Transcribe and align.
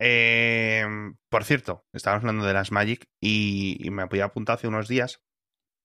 Eh, 0.00 0.86
por 1.28 1.44
cierto, 1.44 1.86
estábamos 1.92 2.24
hablando 2.24 2.46
de 2.46 2.52
las 2.54 2.70
Magic 2.72 3.06
y, 3.20 3.76
y 3.84 3.90
me 3.90 4.02
había 4.02 4.26
apuntado 4.26 4.56
hace 4.56 4.68
unos 4.68 4.88
días 4.88 5.22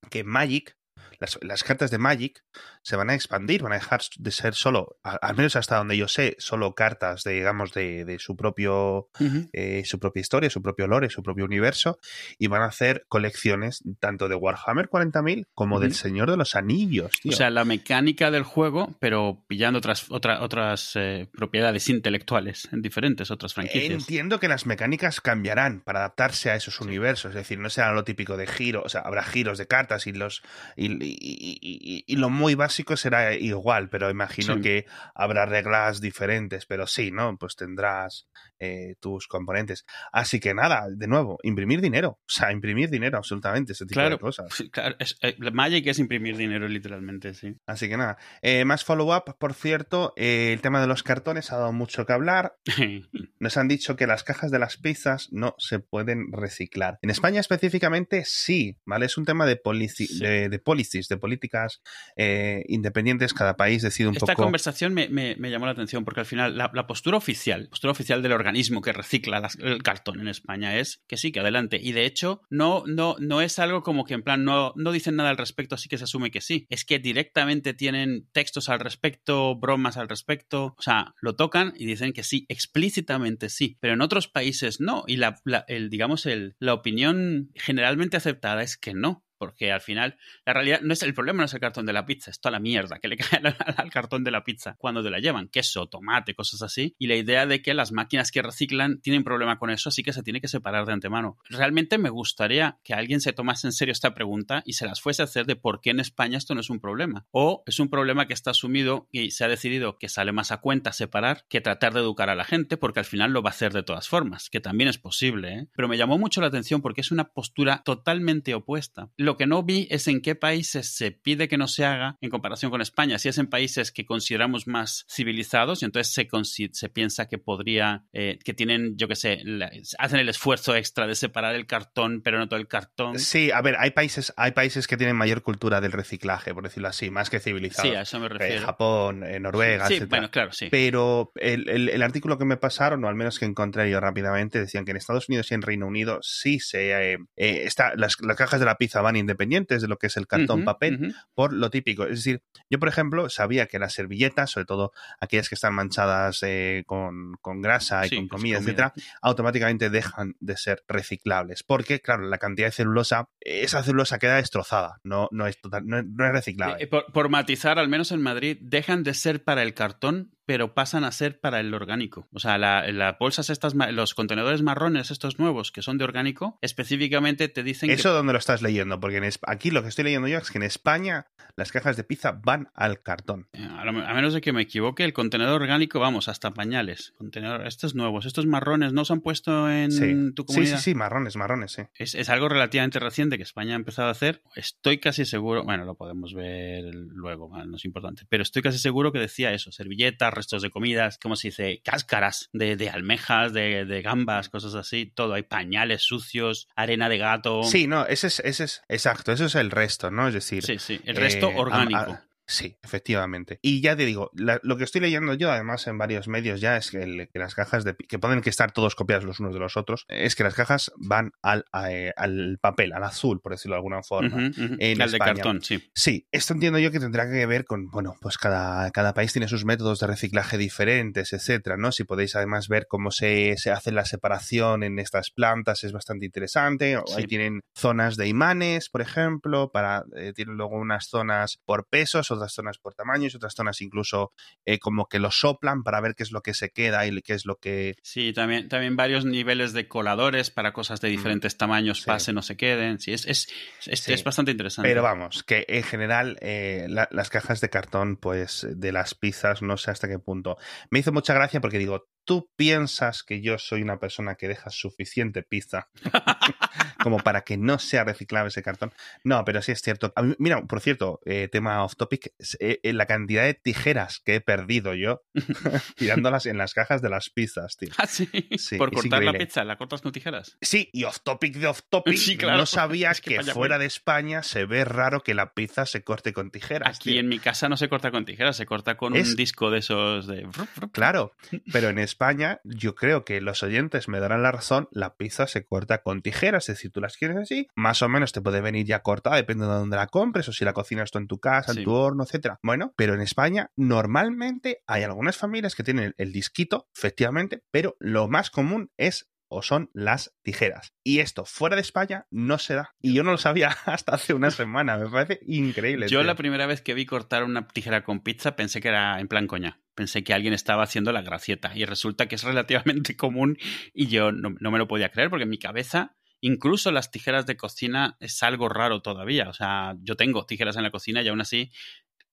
que 0.10 0.24
Magic 0.24 0.78
las, 1.20 1.40
las, 1.42 1.64
cartas 1.64 1.92
de 1.92 1.98
Magic 1.98 2.44
se 2.82 2.96
van 2.96 3.10
a 3.10 3.16
expandir, 3.16 3.64
van 3.64 3.72
a 3.72 3.76
dejar 3.76 4.02
de 4.18 4.32
ser 4.32 4.54
solo, 4.54 4.98
al 5.04 5.36
menos 5.36 5.56
hasta 5.56 5.78
donde 5.78 5.98
yo 5.98 6.08
sé, 6.08 6.36
solo 6.40 6.76
cartas 6.76 7.24
de, 7.24 7.34
digamos, 7.34 7.74
de, 7.74 8.06
de 8.06 8.20
su 8.20 8.36
propio, 8.36 9.10
uh 9.20 9.24
-huh. 9.24 9.50
eh, 9.54 9.84
su 9.86 10.00
propia 10.00 10.22
historia, 10.22 10.50
su 10.50 10.62
propio 10.62 10.88
lore, 10.88 11.10
su 11.10 11.24
propio 11.24 11.46
universo, 11.46 12.00
y 12.38 12.48
van 12.48 12.62
a 12.62 12.66
hacer 12.66 13.06
colecciones 13.08 13.84
tanto 14.00 14.28
de 14.28 14.36
Warhammer 14.36 14.90
40.000 14.90 15.48
como 15.54 15.76
uh 15.76 15.80
-huh. 15.80 15.82
del 15.82 15.94
Señor 15.94 16.30
de 16.30 16.38
los 16.38 16.56
Anillos. 16.56 17.12
Tío. 17.22 17.32
O 17.32 17.36
sea, 17.36 17.50
la 17.50 17.66
mecánica 17.66 18.32
del 18.32 18.44
juego, 18.44 18.96
pero 19.00 19.44
pillando 19.48 19.80
otras, 19.80 20.10
otra, 20.10 20.42
otras 20.42 20.92
eh, 20.96 21.30
propiedades 21.32 21.90
intelectuales 21.90 22.68
en 22.72 22.82
diferentes 22.82 23.32
otras 23.32 23.54
franquicias. 23.54 23.92
Entiendo 23.92 24.40
que 24.40 24.48
las 24.48 24.66
mecánicas 24.66 25.22
cambiarán 25.22 25.82
para 25.82 26.00
adaptarse 26.00 26.52
a 26.52 26.56
esos 26.56 26.82
universos, 26.82 27.30
es 27.30 27.36
decir, 27.36 27.60
no 27.60 27.70
será 27.70 27.94
lo 27.94 28.04
típico 28.04 28.38
de 28.38 28.48
giro, 28.48 28.82
o 28.84 28.90
sea, 28.90 29.02
habrá 29.02 29.24
giros 29.24 29.58
de 29.58 29.68
cartas 29.68 30.08
y 30.08 30.14
los 30.14 30.44
y, 30.76 30.83
y, 30.86 30.98
y, 31.02 32.04
y, 32.08 32.16
lo 32.16 32.30
muy 32.30 32.56
básico 32.56 32.98
será 32.98 33.34
igual, 33.34 33.90
pero 33.90 34.10
imagino 34.10 34.56
sí. 34.56 34.62
que 34.62 34.86
habrá 35.16 35.46
reglas 35.46 36.02
diferentes, 36.02 36.66
pero 36.66 36.88
sí, 36.88 37.12
¿no? 37.12 37.38
Pues 37.38 37.56
tendrás 37.56 38.28
eh, 38.60 38.96
tus 39.00 39.28
componentes. 39.28 39.86
Así 40.12 40.40
que 40.40 40.54
nada, 40.54 40.88
de 40.90 41.08
nuevo, 41.08 41.38
imprimir 41.44 41.82
dinero, 41.82 42.20
o 42.22 42.24
sea, 42.28 42.52
imprimir 42.52 42.90
dinero 42.90 43.18
absolutamente, 43.18 43.74
ese 43.74 43.86
tipo 43.86 44.00
claro, 44.00 44.16
de 44.16 44.20
cosas. 44.20 44.64
Claro, 44.72 44.96
es, 45.00 45.18
eh, 45.22 45.36
Magic 45.52 45.86
es 45.88 46.00
imprimir 46.00 46.38
dinero 46.38 46.68
literalmente, 46.68 47.34
sí. 47.34 47.56
Así 47.66 47.90
que 47.90 47.98
nada, 47.98 48.18
eh, 48.42 48.66
más 48.66 48.84
follow-up, 48.84 49.38
por 49.38 49.54
cierto, 49.54 50.14
eh, 50.16 50.52
el 50.54 50.62
tema 50.62 50.82
de 50.82 50.88
los 50.88 51.04
cartones 51.04 51.52
ha 51.52 51.58
dado 51.58 51.74
mucho 51.74 52.06
que 52.06 52.14
hablar. 52.14 52.58
Nos 53.40 53.58
han 53.58 53.68
dicho 53.68 53.96
que 53.96 54.08
las 54.08 54.24
cajas 54.24 54.52
de 54.52 54.60
las 54.60 54.78
pizzas 54.78 55.30
no 55.32 55.56
se 55.58 55.80
pueden 55.80 56.32
reciclar. 56.32 57.00
En 57.02 57.10
España 57.10 57.40
específicamente 57.40 58.24
sí, 58.26 58.78
¿vale? 58.86 59.06
Es 59.06 59.18
un 59.18 59.26
tema 59.26 59.46
de, 59.46 59.56
policy, 59.58 60.08
sí. 60.08 60.20
de, 60.20 60.50
de 60.50 60.60
policies, 60.74 61.08
de 61.08 61.18
políticas 61.18 61.82
eh, 62.16 62.64
independientes, 62.68 63.34
cada 63.34 63.56
país 63.56 63.84
decide 63.84 64.08
un 64.08 64.16
Esta 64.16 64.22
poco. 64.22 64.32
Esta 64.32 64.44
conversación 64.44 64.94
me, 64.94 65.08
me, 65.10 65.36
me, 65.36 65.52
llamó 65.52 65.68
la 65.68 65.74
atención 65.74 66.04
porque 66.04 66.22
al 66.22 66.26
final 66.26 66.58
la, 66.58 66.72
la 66.74 66.88
postura 66.88 67.18
oficial, 67.18 67.68
postura 67.70 67.92
oficial 67.92 68.24
del 68.24 68.32
organismo 68.32 68.82
que 68.82 68.92
recicla 68.92 69.40
las, 69.40 69.56
el 69.58 69.84
cartón 69.84 70.20
en 70.20 70.28
España 70.28 70.80
es 70.80 71.04
que 71.08 71.18
sí, 71.18 71.32
que 71.32 71.42
adelante. 71.42 71.80
Y 71.82 71.92
de 71.92 72.06
hecho, 72.06 72.42
no, 72.50 72.84
no, 72.88 73.16
no 73.20 73.42
es 73.42 73.60
algo 73.60 73.84
como 73.84 74.04
que 74.04 74.16
en 74.16 74.24
plan 74.24 74.44
no, 74.44 74.74
no 74.76 74.92
dicen 74.92 75.16
nada 75.16 75.30
al 75.30 75.38
respecto, 75.38 75.76
así 75.76 75.88
que 75.90 76.00
se 76.00 76.06
asume 76.06 76.32
que 76.32 76.42
sí. 76.42 76.66
Es 76.70 76.86
que 76.86 76.98
directamente 76.98 77.76
tienen 77.76 78.28
textos 78.32 78.70
al 78.70 78.80
respecto, 78.80 79.56
bromas 79.56 79.98
al 79.98 80.10
respecto. 80.10 80.74
O 80.78 80.82
sea, 80.82 81.14
lo 81.22 81.36
tocan 81.36 81.74
y 81.78 81.86
dicen 81.86 82.14
que 82.14 82.24
sí, 82.24 82.46
explícitamente 82.50 83.50
sí. 83.50 83.78
Pero 83.80 83.94
en 83.94 84.02
otros 84.02 84.28
países 84.28 84.80
no. 84.80 85.04
Y 85.06 85.18
la, 85.18 85.36
la 85.46 85.66
el, 85.68 85.90
digamos, 85.90 86.26
el, 86.26 86.56
la 86.60 86.74
opinión 86.74 87.52
generalmente 87.54 88.18
aceptada 88.18 88.64
es 88.64 88.78
que 88.78 88.94
no 88.94 89.24
porque 89.44 89.74
al 89.74 89.82
final 89.82 90.16
la 90.46 90.54
realidad 90.54 90.80
no 90.84 90.94
es 90.94 91.04
el 91.04 91.14
problema 91.14 91.40
no 91.40 91.46
es 91.48 91.54
el 91.54 91.60
cartón 91.60 91.86
de 91.86 91.92
la 91.92 92.06
pizza, 92.06 92.32
es 92.32 92.40
toda 92.40 92.52
la 92.52 92.62
mierda 92.62 93.00
que 93.00 93.10
le 93.10 93.18
cae 93.18 93.42
al, 93.76 93.92
cartón 93.92 94.24
de 94.24 94.32
la 94.32 94.46
pizza 94.46 94.78
cuando 94.78 95.04
te 95.04 95.10
la 95.10 95.20
llevan, 95.20 95.50
queso, 95.50 95.88
tomate, 95.88 96.34
cosas 96.34 96.62
así, 96.62 96.96
y 96.98 97.08
la 97.08 97.16
idea 97.16 97.46
de 97.46 97.62
que 97.62 97.74
las 97.74 97.92
máquinas 97.92 98.32
que 98.32 98.42
reciclan 98.42 99.02
tienen 99.02 99.26
problema 99.26 99.60
con 99.60 99.70
eso, 99.70 99.90
así 99.90 100.02
que 100.02 100.14
se 100.14 100.24
tiene 100.24 100.40
que 100.40 100.48
separar 100.48 100.86
de 100.86 100.94
antemano. 100.94 101.38
Realmente 101.50 101.98
me 101.98 102.10
gustaría 102.10 102.78
que 102.86 102.94
alguien 102.94 103.20
se 103.20 103.34
tomase 103.34 103.68
en 103.68 103.74
serio 103.74 103.92
esta 103.92 104.14
pregunta 104.14 104.64
y 104.66 104.74
se 104.74 104.86
las 104.86 105.02
fuese 105.02 105.24
a 105.24 105.26
hacer 105.26 105.46
de 105.46 105.58
por 105.58 105.82
qué 105.82 105.90
en 105.90 106.00
España 106.00 106.38
esto 106.38 106.56
no 106.56 106.62
es 106.62 106.70
un 106.70 106.80
problema, 106.80 107.26
o 107.32 107.64
es 107.66 107.82
un 107.82 107.90
problema 107.90 108.28
que 108.28 108.34
está 108.34 108.52
asumido 108.52 109.10
y 109.12 109.32
se 109.32 109.44
ha 109.44 109.50
decidido 109.50 109.98
que 109.98 110.08
sale 110.08 110.32
más 110.32 110.54
a 110.54 110.62
cuenta 110.62 110.94
separar 110.94 111.44
que 111.50 111.60
tratar 111.60 111.94
de 111.94 112.00
educar 112.00 112.30
a 112.30 112.36
la 112.36 112.46
gente, 112.46 112.78
porque 112.78 113.02
al 113.02 113.06
final 113.06 113.34
lo 113.34 113.42
va 113.42 113.50
a 113.50 113.54
hacer 113.54 113.74
de 113.74 113.84
todas 113.84 114.08
formas, 114.08 114.50
que 114.50 114.62
también 114.62 114.90
es 114.90 114.98
posible, 114.98 115.54
¿eh? 115.54 115.68
pero 115.76 115.90
me 115.90 115.98
llamó 115.98 116.18
mucho 116.18 116.40
la 116.40 116.48
atención 116.48 116.82
porque 116.82 117.02
es 117.02 117.12
una 117.12 117.26
postura 117.26 117.82
totalmente 117.84 118.54
opuesta. 118.54 119.10
Que 119.38 119.48
no 119.48 119.64
vi 119.64 119.88
es 119.90 120.08
en 120.08 120.22
qué 120.22 120.36
países 120.36 120.96
se 120.96 121.12
pide 121.12 121.48
que 121.48 121.58
no 121.58 121.68
se 121.68 121.86
haga 121.86 122.18
en 122.22 122.30
comparación 122.30 122.72
con 122.72 122.82
España. 122.82 123.20
Si 123.20 123.30
es 123.30 123.38
en 123.38 123.48
países 123.48 123.92
que 123.92 124.06
consideramos 124.06 124.68
más 124.68 125.06
civilizados, 125.10 125.82
y 125.82 125.86
entonces 125.86 126.14
se, 126.14 126.28
se 126.72 126.90
piensa 126.90 127.28
que 127.28 127.38
podría, 127.38 128.06
eh, 128.14 128.40
que 128.44 128.54
tienen, 128.54 128.98
yo 128.98 129.08
qué 129.08 129.16
sé, 129.16 129.42
la, 129.44 129.72
hacen 130.00 130.20
el 130.20 130.30
esfuerzo 130.30 130.76
extra 130.76 131.08
de 131.08 131.16
separar 131.16 131.56
el 131.56 131.66
cartón, 131.66 132.22
pero 132.24 132.40
no 132.40 132.48
todo 132.48 132.60
el 132.60 132.68
cartón. 132.68 133.20
Sí, 133.20 133.52
a 133.52 133.62
ver, 133.62 133.76
hay 133.80 133.92
países, 133.92 134.34
hay 134.38 134.52
países 134.52 134.88
que 134.88 134.98
tienen 134.98 135.16
mayor 135.16 135.42
cultura 135.42 135.82
del 135.82 135.92
reciclaje, 135.92 136.54
por 136.54 136.64
decirlo 136.64 136.90
así, 136.90 137.10
más 137.10 137.30
que 137.30 137.40
civilizados. 137.40 137.90
Sí, 137.90 137.96
a 137.96 138.02
eso 138.02 138.20
me 138.20 138.30
refiero. 138.30 138.62
Eh, 138.62 138.66
Japón, 138.66 139.24
eh, 139.24 139.40
Noruega, 139.40 139.88
sí, 139.88 139.96
etc. 139.96 140.10
bueno, 140.10 140.32
claro, 140.32 140.52
sí. 140.52 140.68
Pero 140.72 141.32
el, 141.36 141.70
el, 141.70 141.90
el, 141.90 142.02
artículo 142.02 142.38
que 142.38 142.46
me 142.46 142.58
pasaron, 142.58 143.04
o 143.04 143.08
al 143.08 143.16
menos 143.16 143.40
que 143.40 143.46
encontré 143.46 143.90
yo 143.90 144.00
rápidamente, 144.00 144.60
decían 144.60 144.86
que 144.86 144.92
en 144.92 144.98
Estados 144.98 145.30
Unidos 145.30 145.52
y 145.52 145.56
en 145.56 145.62
Reino 145.62 145.88
Unido 145.88 146.20
sí 146.22 146.60
se 146.60 147.18
está, 147.36 147.94
las, 147.96 148.20
las 148.22 148.38
cajas 148.38 148.60
de 148.60 148.66
la 148.66 148.78
pizza 148.78 149.02
van 149.02 149.13
independientes 149.16 149.82
de 149.82 149.88
lo 149.88 149.98
que 149.98 150.08
es 150.08 150.18
el 150.18 150.28
cartón 150.28 150.60
uh 150.60 150.64
-huh, 150.64 150.66
papel 150.66 150.96
uh 150.96 151.06
-huh. 151.06 151.16
por 151.34 151.54
lo 151.54 151.70
típico. 151.70 152.04
Es 152.04 152.24
decir, 152.24 152.42
yo, 152.70 152.80
por 152.80 152.90
ejemplo, 152.90 153.30
sabía 153.30 153.68
que 153.68 153.80
las 153.80 153.94
servilletas, 153.94 154.52
sobre 154.52 154.66
todo 154.66 154.92
aquellas 155.20 155.50
que 155.50 155.56
están 155.56 155.74
manchadas 155.74 156.40
eh, 156.44 156.84
con, 156.86 157.36
con, 157.42 157.62
grasa 157.62 158.06
y 158.06 158.10
sí, 158.10 158.16
con 158.16 158.28
comida, 158.28 158.58
comida, 158.58 158.60
etcétera, 158.60 158.94
automáticamente 159.22 159.90
dejan 159.90 160.36
de 160.40 160.58
ser 160.58 160.84
reciclables. 160.88 161.64
Porque, 161.64 162.00
claro, 162.00 162.24
la 162.24 162.38
cantidad 162.38 162.68
de 162.68 162.72
celulosa, 162.72 163.30
esa 163.40 163.84
celulosa 163.84 164.20
queda 164.20 164.38
destrozada, 164.38 165.00
no, 165.04 165.28
no, 165.32 165.48
es, 165.48 165.60
total, 165.60 165.86
no, 165.86 166.02
no 166.02 166.26
es 166.26 166.32
reciclable. 166.32 166.84
Eh, 166.84 166.88
por, 166.88 167.12
por 167.12 167.30
matizar, 167.30 167.80
al 167.80 167.88
menos 167.88 168.12
en 168.12 168.22
Madrid, 168.22 168.58
dejan 168.62 169.04
de 169.04 169.14
ser 169.14 169.44
para 169.44 169.64
el 169.64 169.74
cartón 169.74 170.33
pero 170.46 170.74
pasan 170.74 171.04
a 171.04 171.12
ser 171.12 171.40
para 171.40 171.60
el 171.60 171.74
orgánico. 171.74 172.28
O 172.32 172.40
sea, 172.40 172.58
las 172.58 172.92
la 172.94 173.18
bolsas 173.20 173.50
estas, 173.50 173.74
los 173.76 174.14
contenedores 174.14 174.62
marrones 174.62 175.12
estos 175.12 175.40
nuevos 175.40 175.72
que 175.72 175.82
son 175.82 175.98
de 175.98 176.04
orgánico, 176.04 176.58
específicamente 176.62 177.48
te 177.48 177.64
dicen 177.64 177.90
¿Eso 177.90 178.10
que... 178.10 178.16
dónde 178.16 178.34
lo 178.34 178.40
estás 178.40 178.62
leyendo? 178.62 179.00
Porque 179.00 179.18
en, 179.18 179.30
aquí 179.48 179.72
lo 179.72 179.82
que 179.82 179.90
estoy 179.90 180.06
leyendo 180.06 180.28
yo 180.28 180.38
es 180.38 180.52
que 180.52 180.58
en 180.58 180.64
España 180.64 181.28
las 181.56 181.72
cajas 181.72 181.98
de 181.98 182.04
pizza 182.04 182.32
van 182.44 182.70
al 182.74 183.02
cartón. 183.02 183.48
Eh, 183.54 183.68
A, 183.78 183.86
lo, 183.86 183.92
a 183.92 184.14
menos 184.14 184.34
de 184.34 184.42
que 184.42 184.54
me 184.54 184.62
equivoque, 184.62 185.04
el 185.04 185.14
contenedor 185.14 185.62
orgánico, 185.62 186.00
vamos, 186.00 186.28
hasta 186.28 186.52
pañales. 186.52 187.14
Contenedor, 187.18 187.68
estos 187.68 187.96
nuevos, 187.96 188.26
estos 188.26 188.46
marrones, 188.46 188.94
¿no 188.94 189.06
se 189.06 189.14
han 189.14 189.22
puesto 189.22 189.70
en 189.70 189.92
sí. 189.92 190.34
tu 190.34 190.46
comunidad? 190.46 190.78
Sí, 190.78 190.84
sí, 190.84 190.92
sí, 190.92 190.96
marrones, 190.96 191.36
marrones, 191.36 191.74
sí. 191.74 191.84
Es, 191.96 192.16
es, 192.16 192.30
algo 192.30 192.50
relativamente 192.50 193.00
reciente 193.00 193.38
que 193.38 193.44
España 193.44 193.74
ha 193.74 193.76
empezado 193.76 194.08
a 194.08 194.12
hacer. 194.12 194.42
Estoy 194.56 195.00
casi 195.00 195.26
seguro, 195.26 195.64
bueno, 195.64 195.86
lo 195.86 195.96
podemos 195.96 196.34
ver 196.34 196.86
luego, 196.94 197.52
no 197.66 197.76
es 197.76 197.86
importante, 197.86 198.24
pero 198.30 198.44
estoy 198.44 198.62
casi 198.62 198.80
seguro 198.80 199.12
que 199.12 199.20
decía 199.20 199.54
eso, 199.54 199.72
servilletas, 199.72 200.33
restos 200.34 200.62
de 200.62 200.70
comidas, 200.70 201.18
¿cómo 201.22 201.36
se 201.36 201.50
dice? 201.50 201.82
Cáscaras 201.84 202.50
de, 202.54 202.76
de 202.76 202.90
almejas, 202.90 203.54
de, 203.54 203.86
de, 203.86 204.02
gambas, 204.02 204.50
cosas 204.50 204.76
así, 204.76 205.06
todo. 205.06 205.34
Hay 205.34 205.44
pañales 205.44 206.04
sucios, 206.04 206.68
arena 206.76 207.10
de 207.10 207.18
gato. 207.18 207.64
Sí, 207.64 207.88
no, 207.88 208.06
ese 208.06 208.28
es, 208.28 208.40
ese 208.42 208.66
es 208.66 208.84
exacto, 208.88 209.32
eso 209.32 209.46
es 209.46 209.56
el 209.56 209.72
resto, 209.72 210.12
¿no? 210.12 210.28
Es 210.28 210.34
decir, 210.34 210.64
sí, 210.64 210.80
sí, 210.80 211.00
el 211.06 211.16
resto 211.16 211.50
eh, 211.50 211.54
orgánico. 211.56 211.98
A, 212.12 212.14
a, 212.14 212.33
Sí, 212.54 212.78
efectivamente. 212.84 213.58
Y 213.64 213.82
ya 213.82 213.96
te 213.96 214.06
digo, 214.06 214.30
la, 214.36 214.60
lo 214.62 214.78
que 214.78 214.84
estoy 214.84 215.02
leyendo 215.02 215.34
yo, 215.34 215.52
además 215.52 215.88
en 215.88 215.98
varios 215.98 216.28
medios 216.28 216.62
ya, 216.62 216.78
es 216.78 216.92
que, 216.92 217.02
el, 217.02 217.28
que 217.34 217.40
las 217.40 217.56
cajas 217.56 217.84
de, 217.84 217.96
que 217.96 218.20
pueden 218.20 218.42
que 218.42 218.52
estar 218.52 218.72
todos 218.72 218.94
copiados 218.94 219.24
los 219.24 219.40
unos 219.40 219.56
de 219.56 219.60
los 219.60 219.76
otros, 219.76 220.06
es 220.08 220.36
que 220.36 220.44
las 220.44 220.54
cajas 220.54 220.92
van 220.98 221.32
al, 221.42 221.66
a, 221.74 221.88
al 222.16 222.60
papel, 222.62 222.94
al 222.94 223.04
azul, 223.04 223.42
por 223.42 223.54
decirlo 223.54 223.74
de 223.74 223.78
alguna 223.78 224.04
forma. 224.04 224.36
Uh 224.38 224.40
-huh, 224.40 224.50
uh 224.50 224.70
-huh. 224.70 224.78
En 224.80 225.02
al 225.02 225.10
España. 225.12 225.34
de 225.34 225.40
cartón, 225.40 225.64
sí. 225.64 225.90
Sí, 225.96 226.28
esto 226.32 226.54
entiendo 226.54 226.78
yo 226.78 226.92
que 226.92 227.00
tendrá 227.00 227.28
que 227.28 227.44
ver 227.48 227.66
con, 227.66 227.90
bueno, 227.90 228.16
pues 228.22 228.38
cada, 228.38 228.92
cada 228.92 229.16
país 229.16 229.34
tiene 229.34 229.48
sus 229.48 229.66
métodos 229.66 230.00
de 230.00 230.06
reciclaje 230.06 230.60
diferentes, 230.60 231.34
etcétera, 231.34 231.76
¿no? 231.78 231.92
Si 231.92 232.04
podéis 232.04 232.36
además 232.36 232.68
ver 232.68 232.86
cómo 232.88 233.10
se, 233.10 233.58
se 233.58 233.72
hace 233.72 233.92
la 233.92 234.06
separación 234.06 234.84
en 234.84 235.00
estas 235.00 235.32
plantas, 235.32 235.84
es 235.84 235.92
bastante 235.92 236.28
interesante. 236.28 237.00
Sí. 237.08 237.14
Ahí 237.18 237.26
tienen 237.26 237.62
zonas 237.74 238.16
de 238.16 238.28
imanes, 238.28 238.90
por 238.90 239.02
ejemplo, 239.02 239.72
para, 239.72 240.04
eh, 240.16 240.34
tienen 240.36 240.56
luego 240.56 240.78
unas 240.78 241.08
zonas 241.08 241.58
por 241.66 241.88
pesos, 241.88 242.30
otras 242.30 242.43
zonas 242.52 242.78
por 242.78 242.96
tamaño 242.96 243.30
y 243.32 243.36
otras 243.36 243.54
zonas 243.56 243.80
incluso 243.82 244.34
eh, 244.66 244.80
como 244.80 245.08
que 245.08 245.20
lo 245.20 245.32
soplan 245.32 245.84
para 245.84 246.02
ver 246.02 246.16
qué 246.16 246.24
es 246.24 246.32
lo 246.32 246.42
que 246.42 246.54
se 246.54 246.72
queda 246.72 247.06
y 247.06 247.22
qué 247.22 247.34
es 247.34 247.46
lo 247.46 247.56
que... 247.56 247.96
Sí, 248.02 248.34
también, 248.34 248.68
también 248.68 248.96
varios 248.96 249.24
niveles 249.24 249.72
de 249.72 249.88
coladores 249.88 250.52
para 250.52 250.74
cosas 250.74 251.00
de 251.00 251.10
diferentes 251.10 251.56
mm, 251.56 251.58
tamaños 251.58 252.00
sí. 252.00 252.06
pasen 252.06 252.38
o 252.38 252.42
se 252.42 252.58
queden. 252.58 253.00
Sí, 253.00 253.14
es, 253.14 253.26
es, 253.26 253.48
es, 253.86 254.00
sí. 254.02 254.14
es, 254.14 254.24
bastante 254.24 254.52
interesante. 254.52 254.90
Pero 254.90 255.04
vamos, 255.04 255.44
que 255.44 255.66
en 255.68 255.84
general 255.84 256.38
eh, 256.42 256.88
la, 256.90 257.08
las 257.12 257.30
cajas 257.30 257.62
de 257.62 257.70
cartón, 257.70 258.18
pues 258.18 258.68
de 258.70 258.92
las 258.92 259.16
pizzas, 259.16 259.62
no 259.62 259.78
sé 259.78 259.92
hasta 259.92 260.08
qué 260.08 260.20
punto. 260.20 260.58
Me 260.90 261.00
hizo 261.00 261.12
mucha 261.12 261.34
gracia 261.34 261.62
porque 261.62 261.80
digo, 261.80 262.10
tú 262.26 262.50
piensas 262.56 263.24
que 263.24 263.42
yo 263.42 263.58
soy 263.58 263.82
una 263.82 264.00
persona 264.00 264.36
que 264.36 264.48
deja 264.48 264.70
suficiente 264.70 265.44
pizza. 265.44 265.90
como 267.04 267.20
para 267.20 267.42
que 267.42 267.58
no 267.58 267.80
sea 267.80 268.06
reciclable 268.06 268.48
ese 268.48 268.64
cartón. 268.64 268.94
No, 269.26 269.44
pero 269.44 269.62
sí 269.62 269.74
es 269.74 269.82
cierto. 269.82 270.14
mira, 270.38 270.62
por 270.64 270.80
cierto, 270.80 271.20
eh, 271.26 271.50
tema 271.52 271.84
off 271.84 271.98
topic, 271.98 272.28
eh, 272.62 272.80
eh, 272.82 272.94
la 272.94 273.06
cantidad 273.08 273.44
de 273.44 273.54
tijeras 273.54 274.22
que 274.24 274.36
he 274.36 274.42
perdido 274.42 274.94
yo 274.94 275.22
tirándolas 275.98 276.46
en 276.46 276.58
las 276.58 276.74
cajas 276.74 277.02
de 277.02 277.10
las 277.10 277.30
pizzas, 277.30 277.76
tío. 277.76 277.90
Ah, 277.98 278.08
sí. 278.08 278.30
por 278.78 278.94
cortar 278.94 279.22
la 279.22 279.34
pizza, 279.34 279.66
¿la 279.66 279.76
cortas 279.76 280.02
con 280.02 280.14
tijeras? 280.14 280.58
Sí, 280.62 280.90
y 280.94 281.04
off 281.04 281.20
topic 281.24 281.58
de 281.58 281.68
off 281.68 281.82
topic, 281.90 282.16
sí, 282.16 282.38
claro. 282.38 282.58
no 282.58 282.66
sabía 282.66 283.12
que, 283.14 283.44
fuera 283.44 283.78
de 283.78 283.86
España 283.86 284.42
se 284.42 284.66
ve 284.66 284.86
raro 284.86 285.24
que 285.24 285.34
la 285.34 285.54
pizza 285.54 285.86
se 285.86 286.06
corte 286.06 286.32
con 286.32 286.52
tijeras. 286.52 286.98
Aquí 286.98 287.18
en 287.18 287.28
mi 287.28 287.40
casa 287.40 287.68
no 287.68 287.76
se 287.76 287.90
corta 287.90 288.12
con 288.12 288.24
tijeras, 288.24 288.56
se 288.56 288.66
corta 288.66 288.96
con 288.96 289.12
un 289.12 289.36
disco 289.36 289.72
de 289.72 289.80
esos 289.80 290.26
de. 290.26 290.48
Claro, 290.94 291.34
pero 291.74 291.90
en 291.90 292.00
España 292.00 292.62
yo 292.64 292.96
creo 292.96 293.26
que 293.26 293.42
los 293.42 293.62
oyentes 293.62 294.08
me 294.08 294.22
darán 294.22 294.42
la 294.42 294.54
razón, 294.54 294.88
la 294.92 295.16
pizza 295.16 295.48
se 295.48 295.66
corta 295.66 296.02
con 296.02 296.22
tijeras, 296.22 296.70
es 296.70 296.78
decir, 296.78 296.93
tú 296.94 297.02
las 297.02 297.18
quieres 297.18 297.38
así, 297.38 297.68
más 297.76 298.02
o 298.02 298.10
menos 298.10 298.32
te 298.32 298.42
puede 298.42 298.62
venir 298.62 298.86
ya 298.86 299.02
cortada, 299.02 299.36
depende 299.36 299.66
de 299.66 299.72
dónde 299.72 299.98
la 299.98 300.08
compres, 300.08 300.48
o 300.48 300.54
si 300.54 300.64
la 300.64 300.74
cocinas 300.74 301.12
tú 301.12 301.18
en 301.18 301.28
tu 301.28 301.40
casa, 301.40 301.74
en 301.74 301.84
tu 301.84 301.92
horno, 301.92 302.24
etcétera. 302.24 302.60
Bueno, 302.64 302.94
pero 302.96 303.14
en 303.14 303.22
España 303.22 303.72
normalmente 303.76 304.84
hay 304.88 305.04
algunas 305.04 305.38
familias 305.38 305.76
que 305.76 305.84
tienen 305.84 306.14
el 306.18 306.32
disquito, 306.32 306.88
efectivamente, 306.96 307.64
pero 307.72 307.96
lo 308.00 308.28
más 308.28 308.50
común 308.50 308.92
es 308.98 309.30
o 309.54 309.62
son 309.62 309.92
las 309.94 310.34
tijeras. 310.42 310.94
Y 311.04 311.20
esto 311.20 311.46
fuera 311.46 311.76
de 311.76 311.84
España 311.84 312.26
no 312.32 312.58
se 312.58 312.74
da. 312.74 312.96
Y 313.02 313.14
yo 313.14 313.24
no 313.24 313.32
lo 313.32 313.38
sabía 313.38 313.70
hasta 313.86 314.16
hace 314.16 314.34
una 314.34 314.52
semana. 314.52 314.98
Me 314.98 315.10
parece 315.10 315.40
increíble. 315.46 316.08
Yo 316.08 316.24
la 316.24 316.36
primera 316.36 316.66
vez 316.66 316.82
que 316.82 316.94
vi 316.94 317.06
cortar 317.06 317.44
una 317.44 317.68
tijera 317.68 318.04
con 318.04 318.22
pizza 318.22 318.56
pensé 318.56 318.82
que 318.82 318.88
era 318.88 319.20
en 319.20 319.28
plan 319.28 319.48
coña. 319.48 319.80
Pensé 319.96 320.24
que 320.24 320.34
alguien 320.34 320.54
estaba 320.54 320.84
haciendo 320.84 321.12
la 321.12 321.22
gracieta. 321.22 321.72
Y 321.76 321.86
resulta 321.86 322.28
que 322.28 322.36
es 322.36 322.44
relativamente 322.44 323.16
común 323.18 323.58
y 323.94 324.08
yo 324.08 324.32
no, 324.32 324.56
no 324.60 324.72
me 324.72 324.80
lo 324.80 324.88
podía 324.88 325.10
creer 325.10 325.30
porque 325.30 325.44
en 325.44 325.50
mi 325.50 325.60
cabeza 325.60 326.16
incluso 326.44 326.92
las 326.92 327.10
tijeras 327.10 327.46
de 327.46 327.56
cocina 327.56 328.18
es 328.20 328.44
algo 328.44 328.68
raro 328.68 329.02
todavía. 329.02 329.48
O 329.48 329.54
sea, 329.54 329.96
yo 330.02 330.18
tengo 330.18 330.46
tijeras 330.46 330.76
en 330.76 330.84
la 330.84 330.92
cocina 330.92 331.22
y 331.22 331.30
aún 331.30 331.40
así 331.40 331.72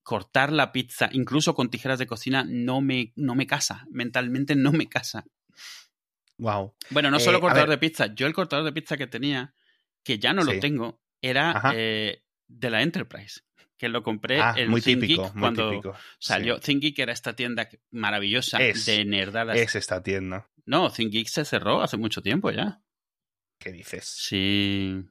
cortar 0.02 0.52
la 0.52 0.72
pizza, 0.72 1.08
incluso 1.12 1.54
con 1.54 1.70
tijeras 1.70 2.00
de 2.00 2.08
cocina, 2.08 2.44
no 2.46 2.80
me, 2.80 3.12
no 3.14 3.36
me 3.36 3.46
casa. 3.46 3.86
Mentalmente 3.90 4.56
no 4.56 4.72
me 4.72 4.88
casa. 4.88 5.24
Wow. 6.38 6.74
Bueno, 6.90 7.12
no 7.12 7.20
solo 7.20 7.38
eh, 7.38 7.40
cortador 7.40 7.70
de 7.70 7.78
pizza. 7.78 8.12
Yo 8.12 8.26
el 8.26 8.34
cortador 8.34 8.64
de 8.64 8.72
pizza 8.72 8.96
que 8.96 9.06
tenía, 9.06 9.54
que 10.02 10.18
ya 10.18 10.32
no 10.32 10.42
lo 10.42 10.58
tengo, 10.58 11.00
era 11.22 11.72
eh, 11.74 12.24
de 12.48 12.70
la 12.70 12.82
Enterprise. 12.82 13.42
Que 13.76 13.88
lo 13.88 14.02
compré 14.02 14.40
ah, 14.40 14.54
en 14.56 14.70
muy 14.70 14.82
típico, 14.82 15.32
cuando 15.38 15.96
salió. 16.18 16.58
ThinkGeek 16.58 16.98
era 16.98 17.12
esta 17.12 17.36
tienda 17.36 17.68
maravillosa 17.92 18.58
de 18.58 19.04
nerdadas. 19.04 19.56
Es 19.56 19.76
esta 19.76 20.02
tienda. 20.02 20.50
No, 20.66 20.90
ThinkGeek 20.90 21.28
se 21.28 21.44
cerró 21.44 21.80
hace 21.80 21.96
mucho 21.96 22.20
tiempo 22.20 22.50
ya. 22.50 22.82
¿Qué 23.60 23.72
dices? 23.72 24.06
Sí. 24.06 25.04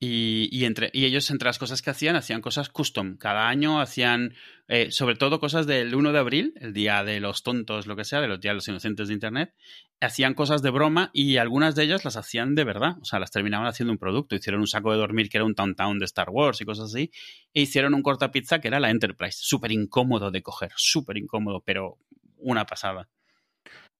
Y, 0.00 0.64
entre, 0.64 0.90
y 0.92 1.06
ellos, 1.06 1.28
entre 1.30 1.46
las 1.46 1.58
cosas 1.58 1.82
que 1.82 1.90
hacían, 1.90 2.14
hacían 2.14 2.40
cosas 2.40 2.68
custom. 2.68 3.16
Cada 3.16 3.48
año 3.48 3.80
hacían, 3.80 4.34
eh, 4.68 4.90
sobre 4.90 5.16
todo, 5.16 5.40
cosas 5.40 5.66
del 5.66 5.94
1 5.94 6.12
de 6.12 6.18
abril, 6.18 6.54
el 6.60 6.72
día 6.72 7.02
de 7.02 7.18
los 7.18 7.42
tontos, 7.42 7.86
lo 7.86 7.96
que 7.96 8.04
sea, 8.04 8.20
de 8.20 8.28
los 8.28 8.40
días 8.40 8.52
de 8.52 8.56
los 8.56 8.68
inocentes 8.68 9.08
de 9.08 9.14
Internet. 9.14 9.54
Hacían 10.00 10.34
cosas 10.34 10.62
de 10.62 10.70
broma 10.70 11.10
y 11.12 11.36
algunas 11.36 11.74
de 11.76 11.84
ellas 11.84 12.04
las 12.04 12.16
hacían 12.16 12.54
de 12.56 12.64
verdad. 12.64 12.96
O 13.00 13.04
sea, 13.04 13.20
las 13.20 13.30
terminaban 13.30 13.66
haciendo 13.68 13.92
un 13.92 13.98
producto. 13.98 14.34
Hicieron 14.34 14.60
un 14.60 14.68
saco 14.68 14.92
de 14.92 14.98
dormir 14.98 15.28
que 15.28 15.38
era 15.38 15.44
un 15.44 15.54
Town 15.54 15.98
de 15.98 16.04
Star 16.04 16.30
Wars 16.30 16.60
y 16.60 16.64
cosas 16.64 16.86
así. 16.86 17.10
E 17.54 17.62
hicieron 17.62 17.94
un 17.94 18.02
corta 18.02 18.32
pizza 18.32 18.60
que 18.60 18.68
era 18.68 18.80
la 18.80 18.90
Enterprise. 18.90 19.38
Súper 19.40 19.72
incómodo 19.72 20.32
de 20.32 20.42
coger, 20.42 20.72
súper 20.76 21.18
incómodo, 21.18 21.62
pero 21.64 21.98
una 22.36 22.66
pasada. 22.66 23.08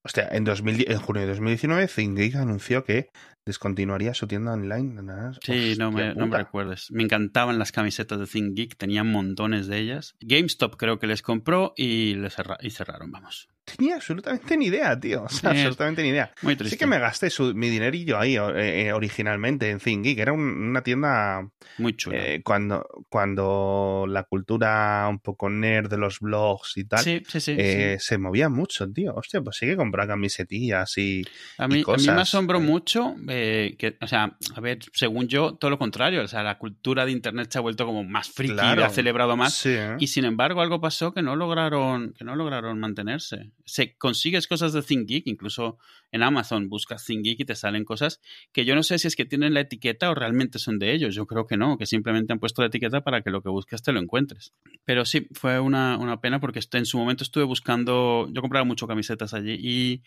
Hostia, 0.03 0.29
en, 0.31 0.45
2000, 0.45 0.89
en 0.89 0.99
junio 0.99 1.21
de 1.23 1.27
2019, 1.27 1.87
ThinkGeek 1.87 2.35
anunció 2.35 2.85
que 2.85 3.09
descontinuaría 3.45 4.13
su 4.13 4.27
tienda 4.27 4.53
online. 4.53 5.01
Sí, 5.41 5.73
no 5.77 5.91
me, 5.91 6.13
no 6.15 6.27
me, 6.27 6.37
recuerdes. 6.37 6.87
Me 6.91 7.03
encantaban 7.03 7.59
las 7.59 7.71
camisetas 7.71 8.19
de 8.19 8.25
ThinkGeek, 8.25 8.77
tenían 8.77 9.11
montones 9.11 9.67
de 9.67 9.77
ellas. 9.77 10.15
GameStop 10.21 10.75
creo 10.77 10.99
que 10.99 11.07
les 11.07 11.21
compró 11.21 11.73
y, 11.75 12.15
les 12.15 12.35
y 12.61 12.69
cerraron, 12.69 13.11
vamos 13.11 13.49
tenía 13.75 13.95
absolutamente 13.95 14.57
ni 14.57 14.67
idea, 14.67 14.99
tío. 14.99 15.23
O 15.29 15.29
sea, 15.29 15.51
absolutamente 15.51 16.01
ni 16.01 16.09
idea. 16.09 16.33
Muy 16.41 16.57
Sí 16.57 16.77
que 16.77 16.85
me 16.85 16.99
gasté 16.99 17.29
su, 17.29 17.53
mi 17.53 17.69
dinerillo 17.69 18.19
ahí 18.19 18.35
eh, 18.35 18.87
eh, 18.87 18.93
originalmente 18.93 19.69
en 19.69 19.79
ThinkGeek. 19.79 20.19
Era 20.19 20.33
una 20.33 20.81
tienda... 20.81 21.47
Muy 21.77 21.95
chula. 21.95 22.17
Eh, 22.17 22.41
cuando, 22.43 22.85
cuando 23.09 24.05
la 24.07 24.23
cultura 24.23 25.07
un 25.09 25.19
poco 25.19 25.49
nerd 25.49 25.89
de 25.89 25.97
los 25.97 26.19
blogs 26.19 26.77
y 26.77 26.85
tal 26.85 27.03
se 27.03 28.17
movía 28.17 28.49
mucho, 28.49 28.91
tío. 28.91 29.13
Hostia, 29.15 29.41
pues 29.41 29.57
sí 29.57 29.65
que 29.65 29.77
comprar 29.77 30.07
camisetillas 30.07 30.97
y, 30.97 31.23
a 31.57 31.67
mí, 31.67 31.83
cosas. 31.83 32.07
A 32.07 32.11
mí 32.11 32.15
me 32.15 32.21
asombró 32.21 32.59
mucho 32.59 33.15
que, 33.27 33.97
o 34.01 34.07
sea, 34.07 34.37
a 34.55 34.61
ver, 34.61 34.79
según 34.93 35.27
yo, 35.27 35.55
todo 35.55 35.71
lo 35.71 35.77
contrario. 35.77 36.23
O 36.23 36.27
sea, 36.27 36.43
la 36.43 36.57
cultura 36.57 37.05
de 37.05 37.11
Internet 37.11 37.49
se 37.51 37.57
ha 37.57 37.61
vuelto 37.61 37.85
como 37.85 38.03
más 38.03 38.29
friki, 38.29 38.59
ha 38.59 38.89
celebrado 38.89 39.37
más. 39.37 39.65
Y 39.99 40.07
sin 40.07 40.25
embargo, 40.25 40.61
algo 40.61 40.81
pasó 40.81 41.13
que 41.13 41.21
no 41.21 41.35
lograron, 41.35 42.13
que 42.13 42.25
no 42.25 42.35
lograron 42.35 42.79
mantenerse 42.79 43.51
se 43.69 43.95
consigues 43.97 44.47
cosas 44.47 44.73
de 44.73 44.81
ThinkGeek, 44.81 45.27
incluso 45.27 45.77
en 46.11 46.23
Amazon 46.23 46.69
buscas 46.69 47.05
ThinkGeek 47.05 47.39
y 47.41 47.45
te 47.45 47.55
salen 47.55 47.85
cosas 47.85 48.19
que 48.51 48.65
yo 48.65 48.75
no 48.75 48.83
sé 48.83 48.99
si 48.99 49.07
es 49.07 49.15
que 49.15 49.25
tienen 49.25 49.53
la 49.53 49.61
etiqueta 49.61 50.09
o 50.09 50.15
realmente 50.15 50.59
son 50.59 50.79
de 50.79 50.93
ellos. 50.93 51.15
Yo 51.15 51.25
creo 51.25 51.45
que 51.45 51.57
no, 51.57 51.77
que 51.77 51.85
simplemente 51.85 52.33
han 52.33 52.39
puesto 52.39 52.61
la 52.61 52.67
etiqueta 52.67 53.01
para 53.01 53.21
que 53.21 53.29
lo 53.29 53.41
que 53.41 53.49
busques 53.49 53.81
te 53.81 53.91
lo 53.91 53.99
encuentres. 53.99 54.53
Pero 54.85 55.05
sí, 55.05 55.27
fue 55.33 55.59
una, 55.59 55.97
una 55.97 56.19
pena 56.21 56.39
porque 56.39 56.59
en 56.73 56.85
su 56.85 56.97
momento 56.97 57.23
estuve 57.23 57.43
buscando, 57.43 58.27
yo 58.31 58.41
compraba 58.41 58.65
mucho 58.65 58.87
camisetas 58.87 59.33
allí 59.33 59.57
y 59.59 60.03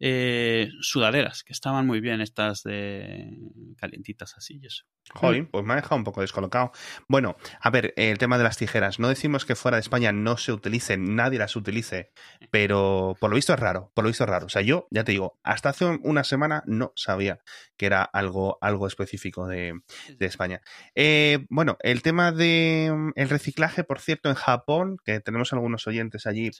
eh, 0.00 0.68
sudaderas, 0.80 1.44
que 1.44 1.52
estaban 1.52 1.86
muy 1.86 2.00
bien 2.00 2.20
estas 2.20 2.62
de 2.62 3.30
calientitas 3.76 4.34
así 4.36 4.58
y 4.60 4.66
eso. 4.66 4.84
Joder, 5.12 5.48
pues 5.50 5.64
me 5.64 5.74
ha 5.74 5.76
dejado 5.76 5.96
un 5.96 6.04
poco 6.04 6.22
descolocado. 6.22 6.72
Bueno, 7.08 7.36
a 7.60 7.70
ver, 7.70 7.92
el 7.96 8.18
tema 8.18 8.38
de 8.38 8.44
las 8.44 8.56
tijeras. 8.56 8.98
No 8.98 9.08
decimos 9.08 9.44
que 9.44 9.54
fuera 9.54 9.76
de 9.76 9.82
España 9.82 10.12
no 10.12 10.36
se 10.38 10.52
utilicen, 10.52 11.14
nadie 11.14 11.38
las 11.38 11.56
utilice, 11.56 12.10
pero 12.50 13.14
por 13.20 13.30
lo 13.30 13.36
visto 13.36 13.52
es 13.52 13.60
raro, 13.60 13.92
por 13.94 14.04
lo 14.04 14.08
visto 14.08 14.24
es 14.24 14.30
raro. 14.30 14.46
O 14.46 14.48
sea, 14.48 14.62
yo, 14.62 14.88
ya 14.90 15.04
te 15.04 15.12
digo, 15.12 15.38
hasta 15.42 15.68
hace 15.68 15.84
una 15.84 16.24
semana 16.24 16.62
no 16.66 16.92
sabía 16.96 17.40
que 17.76 17.86
era 17.86 18.02
algo, 18.02 18.58
algo 18.60 18.86
específico 18.86 19.46
de, 19.46 19.74
España. 20.20 20.62
Eh, 20.94 21.44
bueno, 21.50 21.76
el 21.80 22.02
tema 22.02 22.32
de 22.32 22.90
mm, 22.94 23.12
el 23.14 23.28
reciclaje, 23.28 23.84
por 23.84 24.00
cierto, 24.00 24.30
en 24.30 24.34
Japón, 24.34 24.96
que 25.04 25.20
tenemos 25.20 25.52
algunos 25.52 25.86
oyentes 25.86 26.26
allí 26.26 26.50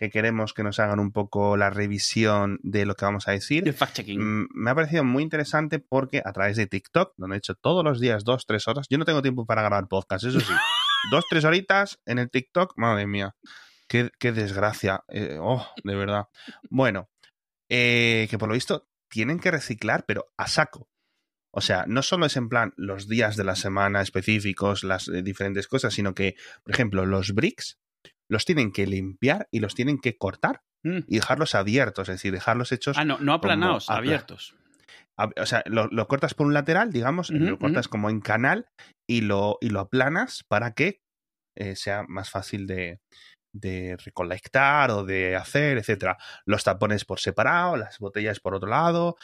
que 0.00 0.08
queremos 0.08 0.54
que 0.54 0.62
nos 0.62 0.80
hagan 0.80 0.98
un 0.98 1.12
poco 1.12 1.58
la 1.58 1.68
revisión 1.68 2.58
de 2.62 2.86
lo 2.86 2.94
que 2.94 3.04
vamos 3.04 3.28
a 3.28 3.32
decir. 3.32 3.68
El 3.68 3.74
fact-checking. 3.74 4.18
Mm, 4.18 4.48
me 4.54 4.70
ha 4.70 4.74
parecido 4.74 5.04
muy 5.04 5.22
interesante 5.22 5.78
porque 5.78 6.22
a 6.24 6.32
través 6.32 6.56
de 6.56 6.66
TikTok, 6.66 7.12
donde 7.18 7.36
he 7.36 7.38
hecho 7.38 7.54
todos 7.54 7.84
los 7.84 8.00
días 8.00 8.24
dos, 8.24 8.46
tres 8.46 8.66
horas, 8.66 8.86
yo 8.88 8.96
no 8.96 9.04
tengo 9.04 9.20
tiempo 9.20 9.44
para 9.44 9.60
grabar 9.60 9.88
podcast, 9.88 10.24
eso 10.24 10.40
sí. 10.40 10.54
dos, 11.10 11.26
tres 11.28 11.44
horitas 11.44 12.00
en 12.06 12.18
el 12.18 12.30
TikTok, 12.30 12.72
madre 12.78 13.06
mía. 13.06 13.36
Qué, 13.88 14.10
desgracia. 14.32 15.04
Eh, 15.08 15.36
oh, 15.38 15.68
de 15.84 15.94
verdad. 15.94 16.28
Bueno, 16.70 17.10
eh, 17.68 18.26
que 18.30 18.38
por 18.38 18.48
lo 18.48 18.54
visto 18.54 18.88
tienen 19.10 19.38
que 19.38 19.50
reciclar, 19.50 20.06
pero 20.06 20.32
a 20.38 20.48
saco. 20.48 20.88
O 21.52 21.60
sea, 21.60 21.84
no 21.86 22.00
solo 22.00 22.24
es 22.24 22.38
en 22.38 22.48
plan 22.48 22.72
los 22.78 23.06
días 23.06 23.36
de 23.36 23.44
la 23.44 23.54
semana 23.54 24.00
específicos, 24.00 24.82
las 24.82 25.08
eh, 25.08 25.20
diferentes 25.22 25.68
cosas, 25.68 25.92
sino 25.92 26.14
que, 26.14 26.36
por 26.62 26.72
ejemplo, 26.72 27.04
los 27.04 27.34
bricks 27.34 27.78
los 28.30 28.44
tienen 28.44 28.72
que 28.72 28.86
limpiar 28.86 29.48
y 29.50 29.58
los 29.58 29.74
tienen 29.74 29.98
que 29.98 30.16
cortar 30.16 30.62
mm. 30.84 31.00
y 31.08 31.16
dejarlos 31.16 31.54
abiertos, 31.54 32.08
es 32.08 32.14
decir, 32.14 32.32
dejarlos 32.32 32.70
hechos. 32.72 32.96
Ah, 32.96 33.04
no, 33.04 33.18
no 33.18 33.34
aplanados, 33.34 33.90
abiertos. 33.90 34.54
O 35.36 35.44
sea, 35.44 35.62
lo, 35.66 36.08
cortas 36.08 36.32
por 36.32 36.46
un 36.46 36.54
lateral, 36.54 36.92
digamos, 36.92 37.28
lo 37.28 37.58
cortas 37.58 37.88
como 37.88 38.08
en 38.08 38.20
canal 38.20 38.68
y 39.06 39.20
lo, 39.20 39.58
y 39.60 39.68
lo 39.68 39.80
aplanas 39.80 40.44
para 40.48 40.72
que 40.72 41.02
eh, 41.56 41.76
sea 41.76 42.04
más 42.08 42.30
fácil 42.30 42.66
de, 42.66 43.00
de 43.52 43.96
recolectar 43.96 44.90
o 44.90 45.04
de 45.04 45.36
hacer, 45.36 45.78
etcétera. 45.78 46.16
Los 46.44 46.64
tapones 46.64 47.04
por 47.04 47.20
separado, 47.20 47.76
las 47.76 47.98
botellas 47.98 48.40
por 48.40 48.54
otro 48.54 48.68
lado, 48.68 49.16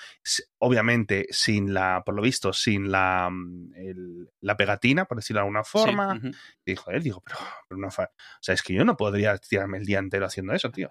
obviamente 0.58 1.26
sin 1.30 1.72
la, 1.72 2.02
por 2.04 2.14
lo 2.14 2.22
visto, 2.22 2.52
sin 2.52 2.90
la, 2.90 3.28
mm, 3.30 4.26
la 4.40 4.56
pegatina, 4.56 5.04
por 5.04 5.18
decirlo 5.18 5.38
de 5.38 5.44
alguna 5.44 5.64
forma. 5.64 6.20
dijo 6.64 6.90
él, 6.90 7.02
digo, 7.02 7.22
pero, 7.24 7.38
pero 7.68 7.80
no, 7.80 7.88
o 7.88 7.90
sea, 7.90 8.54
es 8.54 8.62
que 8.62 8.74
yo 8.74 8.84
no 8.84 8.96
podría 8.96 9.36
tirarme 9.38 9.78
el 9.78 9.84
día 9.84 9.98
entero 9.98 10.26
haciendo 10.26 10.52
eso, 10.52 10.70
tío 10.70 10.88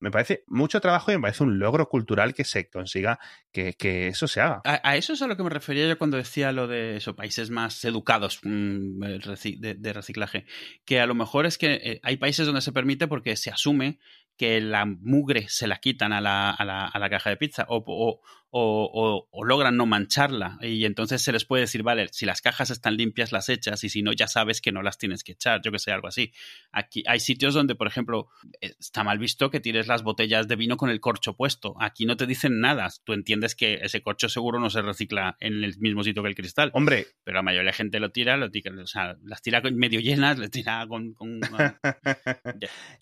me 0.00 0.10
parece 0.10 0.44
mucho 0.46 0.80
trabajo 0.80 1.12
y 1.12 1.16
me 1.16 1.22
parece 1.22 1.44
un 1.44 1.58
logro 1.58 1.88
cultural 1.88 2.34
que 2.34 2.44
se 2.44 2.68
consiga 2.68 3.18
que, 3.52 4.08
eso 4.08 4.26
se 4.26 4.40
haga. 4.40 4.62
A, 4.64 4.96
eso 4.96 5.12
es 5.12 5.22
a 5.22 5.26
lo 5.26 5.36
que 5.36 5.42
me 5.42 5.50
refería 5.50 5.86
yo 5.86 5.98
cuando 5.98 6.16
decía 6.16 6.52
lo 6.52 6.66
de 6.66 6.96
esos 6.96 7.14
países 7.14 7.50
más 7.50 7.84
educados 7.84 8.40
mm, 8.42 8.98
de, 8.98 9.92
reciclaje. 9.92 10.46
Que 10.84 11.00
a 11.00 11.06
lo 11.06 11.14
mejor 11.14 11.46
es 11.46 11.58
que 11.58 11.74
eh, 11.74 12.00
hay 12.02 12.16
países 12.16 12.46
donde 12.46 12.62
se 12.62 12.72
permite 12.72 13.08
porque 13.08 13.36
se 13.36 13.50
asume 13.50 13.98
que 14.36 14.60
la 14.62 14.86
mugre 14.86 15.48
se 15.48 15.66
la 15.66 15.76
quitan 15.80 16.14
a 16.14 16.22
la, 16.22 16.50
a 16.50 16.64
la, 16.64 16.86
a 16.86 16.98
la 16.98 17.10
caja 17.10 17.28
de 17.28 17.36
pizza 17.36 17.66
o, 17.68 17.84
o, 17.86 18.20
logran 18.52 19.76
no 19.76 19.86
mancharla. 19.86 20.58
Y 20.60 20.84
entonces 20.84 21.22
se 21.22 21.32
les 21.32 21.44
puede 21.44 21.62
decir, 21.62 21.82
vale, 21.82 22.08
si 22.12 22.26
las 22.26 22.40
cajas 22.40 22.70
están 22.70 22.96
limpias, 22.96 23.32
las 23.32 23.48
echas, 23.48 23.84
y 23.84 23.88
si 23.88 24.02
no, 24.02 24.12
ya 24.12 24.26
sabes 24.26 24.60
que 24.60 24.72
no 24.72 24.82
las 24.82 24.98
tienes 24.98 25.24
que 25.24 25.32
echar, 25.32 25.60
yo 25.62 25.72
que 25.72 25.78
sé, 25.78 25.92
algo 25.92 26.08
así. 26.08 26.32
Aquí 26.72 27.02
hay 27.06 27.20
sitios 27.20 27.54
donde, 27.54 27.74
por 27.74 27.86
ejemplo, 27.86 28.28
está 28.60 29.04
mal 29.04 29.18
visto 29.18 29.50
que 29.50 29.60
tires 29.60 29.86
las 29.86 30.02
botellas 30.02 30.48
de 30.48 30.56
vino 30.56 30.76
con 30.76 30.90
el 30.90 31.00
corcho 31.00 31.34
puesto. 31.36 31.74
Aquí 31.80 32.06
no 32.06 32.16
te 32.16 32.26
dicen 32.26 32.60
nada. 32.60 32.88
Tú 33.04 33.12
entiendes 33.12 33.54
que 33.54 33.80
ese 33.82 34.02
corcho 34.02 34.28
seguro 34.28 34.60
no 34.60 34.70
se 34.70 34.82
recicla 34.82 35.36
en 35.40 35.64
el 35.64 35.78
mismo 35.78 36.02
sitio 36.02 36.22
que 36.22 36.28
el 36.28 36.34
cristal. 36.34 36.70
Hombre. 36.74 37.06
Pero 37.24 37.36
la 37.36 37.42
mayoría 37.42 37.62
de 37.62 37.66
la 37.66 37.72
gente 37.72 38.00
lo 38.00 38.10
tira, 38.10 38.36
lo 38.36 38.50
tira 38.50 38.70
o 38.80 38.86
sea, 38.86 39.16
las 39.24 39.42
tira 39.42 39.60
medio 39.72 40.00
llenas, 40.00 40.38
le 40.38 40.48
tira 40.48 40.86
con. 40.88 41.14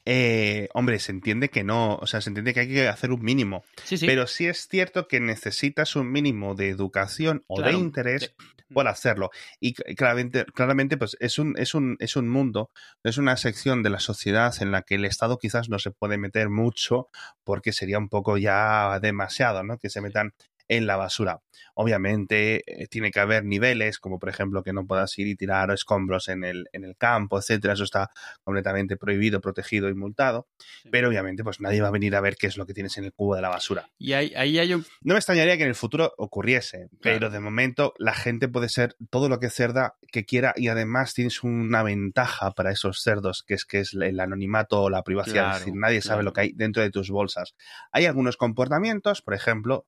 Eh, 0.04 0.68
hombre, 0.72 0.98
se 0.98 1.12
entiende 1.12 1.50
que 1.50 1.64
no, 1.64 1.96
o 1.96 2.06
sea, 2.06 2.20
se 2.20 2.30
entiende 2.30 2.54
que 2.54 2.60
hay 2.60 2.68
que 2.68 2.88
hacer 2.88 3.10
un 3.12 3.22
mínimo. 3.22 3.64
Sí, 3.84 3.98
sí. 3.98 4.06
Pero 4.06 4.26
sí 4.26 4.46
es 4.46 4.66
cierto 4.66 5.06
que 5.06 5.20
necesitas 5.38 5.94
un 5.96 6.10
mínimo 6.10 6.54
de 6.54 6.68
educación 6.68 7.44
o 7.46 7.62
de 7.62 7.72
interés 7.72 8.34
por 8.72 8.88
hacerlo. 8.88 9.30
Y 9.60 9.72
claramente, 9.72 10.44
claramente 10.46 10.96
pues 10.96 11.16
es 11.20 11.38
un, 11.38 11.54
es 11.56 11.74
un, 11.74 11.96
es 12.00 12.16
un 12.16 12.28
mundo, 12.28 12.70
es 13.04 13.18
una 13.18 13.36
sección 13.36 13.82
de 13.82 13.90
la 13.90 14.00
sociedad 14.00 14.54
en 14.60 14.72
la 14.72 14.82
que 14.82 14.96
el 14.96 15.04
Estado 15.04 15.38
quizás 15.38 15.68
no 15.68 15.78
se 15.78 15.90
puede 15.90 16.18
meter 16.18 16.50
mucho 16.50 17.08
porque 17.44 17.72
sería 17.72 17.98
un 17.98 18.08
poco 18.08 18.36
ya 18.36 18.98
demasiado, 19.00 19.62
¿no? 19.62 19.78
Que 19.78 19.90
se 19.90 20.00
metan 20.00 20.34
en 20.68 20.86
la 20.86 20.96
basura. 20.96 21.40
Obviamente 21.74 22.62
eh, 22.66 22.86
tiene 22.88 23.10
que 23.10 23.20
haber 23.20 23.44
niveles, 23.44 23.98
como 23.98 24.18
por 24.18 24.28
ejemplo 24.28 24.62
que 24.62 24.72
no 24.72 24.86
puedas 24.86 25.16
ir 25.18 25.26
y 25.26 25.36
tirar 25.36 25.70
escombros 25.70 26.28
en 26.28 26.44
el, 26.44 26.68
en 26.72 26.84
el 26.84 26.96
campo, 26.96 27.38
etcétera. 27.38 27.74
Eso 27.74 27.84
está 27.84 28.10
completamente 28.42 28.96
prohibido, 28.96 29.40
protegido 29.40 29.88
y 29.88 29.94
multado. 29.94 30.48
Pero 30.90 31.08
obviamente, 31.08 31.44
pues 31.44 31.60
nadie 31.60 31.80
va 31.80 31.88
a 31.88 31.92
venir 31.92 32.16
a 32.16 32.20
ver 32.20 32.36
qué 32.36 32.46
es 32.46 32.56
lo 32.56 32.66
que 32.66 32.74
tienes 32.74 32.98
en 32.98 33.04
el 33.04 33.12
cubo 33.12 33.36
de 33.36 33.42
la 33.42 33.48
basura. 33.48 33.90
Y 33.98 34.12
ahí, 34.12 34.34
hay 34.34 34.74
un... 34.74 34.84
No 35.02 35.14
me 35.14 35.18
extrañaría 35.18 35.56
que 35.56 35.62
en 35.62 35.68
el 35.68 35.74
futuro 35.74 36.12
ocurriese, 36.18 36.88
pero 37.00 37.30
de 37.30 37.40
momento 37.40 37.94
la 37.98 38.14
gente 38.14 38.48
puede 38.48 38.68
ser 38.68 38.96
todo 39.10 39.28
lo 39.28 39.38
que 39.38 39.50
cerda 39.50 39.94
que 40.10 40.24
quiera 40.24 40.54
y 40.56 40.68
además 40.68 41.14
tienes 41.14 41.42
una 41.42 41.82
ventaja 41.82 42.50
para 42.52 42.72
esos 42.72 43.02
cerdos, 43.02 43.44
que 43.46 43.54
es 43.54 43.64
que 43.64 43.80
es 43.80 43.94
el 43.94 44.18
anonimato 44.20 44.82
o 44.82 44.90
la 44.90 45.02
privacidad. 45.02 45.52
es 45.52 45.58
decir, 45.60 45.74
nadie 45.76 46.02
sabe 46.02 46.22
lo 46.22 46.32
que 46.32 46.40
hay 46.42 46.52
dentro 46.52 46.82
de 46.82 46.90
tus 46.90 47.10
bolsas. 47.10 47.54
Hay 47.92 48.06
algunos 48.06 48.36
comportamientos, 48.36 49.22
por 49.22 49.34
ejemplo, 49.34 49.86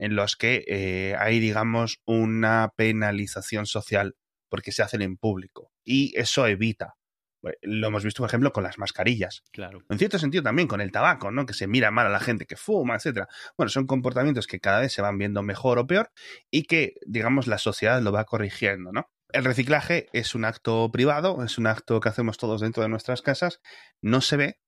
en 0.00 0.16
los 0.16 0.34
que 0.34 0.64
eh, 0.66 1.14
hay, 1.18 1.38
digamos, 1.38 2.00
una 2.06 2.72
penalización 2.74 3.66
social 3.66 4.16
porque 4.48 4.72
se 4.72 4.82
hacen 4.82 5.02
en 5.02 5.16
público. 5.16 5.70
Y 5.84 6.18
eso 6.18 6.46
evita. 6.46 6.96
Pues, 7.40 7.56
lo 7.62 7.86
hemos 7.86 8.02
visto, 8.02 8.22
por 8.22 8.30
ejemplo, 8.30 8.52
con 8.52 8.64
las 8.64 8.78
mascarillas. 8.78 9.44
Claro. 9.52 9.82
En 9.88 9.98
cierto 9.98 10.18
sentido 10.18 10.42
también 10.42 10.68
con 10.68 10.80
el 10.80 10.90
tabaco, 10.90 11.30
¿no? 11.30 11.46
Que 11.46 11.54
se 11.54 11.66
mira 11.66 11.90
mal 11.90 12.06
a 12.06 12.10
la 12.10 12.20
gente 12.20 12.46
que 12.46 12.56
fuma, 12.56 12.96
etcétera. 12.96 13.28
Bueno, 13.56 13.68
son 13.68 13.86
comportamientos 13.86 14.46
que 14.46 14.58
cada 14.58 14.80
vez 14.80 14.92
se 14.92 15.02
van 15.02 15.18
viendo 15.18 15.42
mejor 15.42 15.78
o 15.78 15.86
peor 15.86 16.10
y 16.50 16.64
que, 16.64 16.94
digamos, 17.06 17.46
la 17.46 17.58
sociedad 17.58 18.00
lo 18.00 18.10
va 18.10 18.24
corrigiendo, 18.24 18.92
¿no? 18.92 19.10
El 19.32 19.44
reciclaje 19.44 20.08
es 20.12 20.34
un 20.34 20.44
acto 20.44 20.90
privado, 20.90 21.44
es 21.44 21.56
un 21.56 21.66
acto 21.66 22.00
que 22.00 22.08
hacemos 22.08 22.36
todos 22.36 22.62
dentro 22.62 22.82
de 22.82 22.88
nuestras 22.88 23.22
casas, 23.22 23.60
no 24.00 24.22
se 24.22 24.36
ve, 24.36 24.58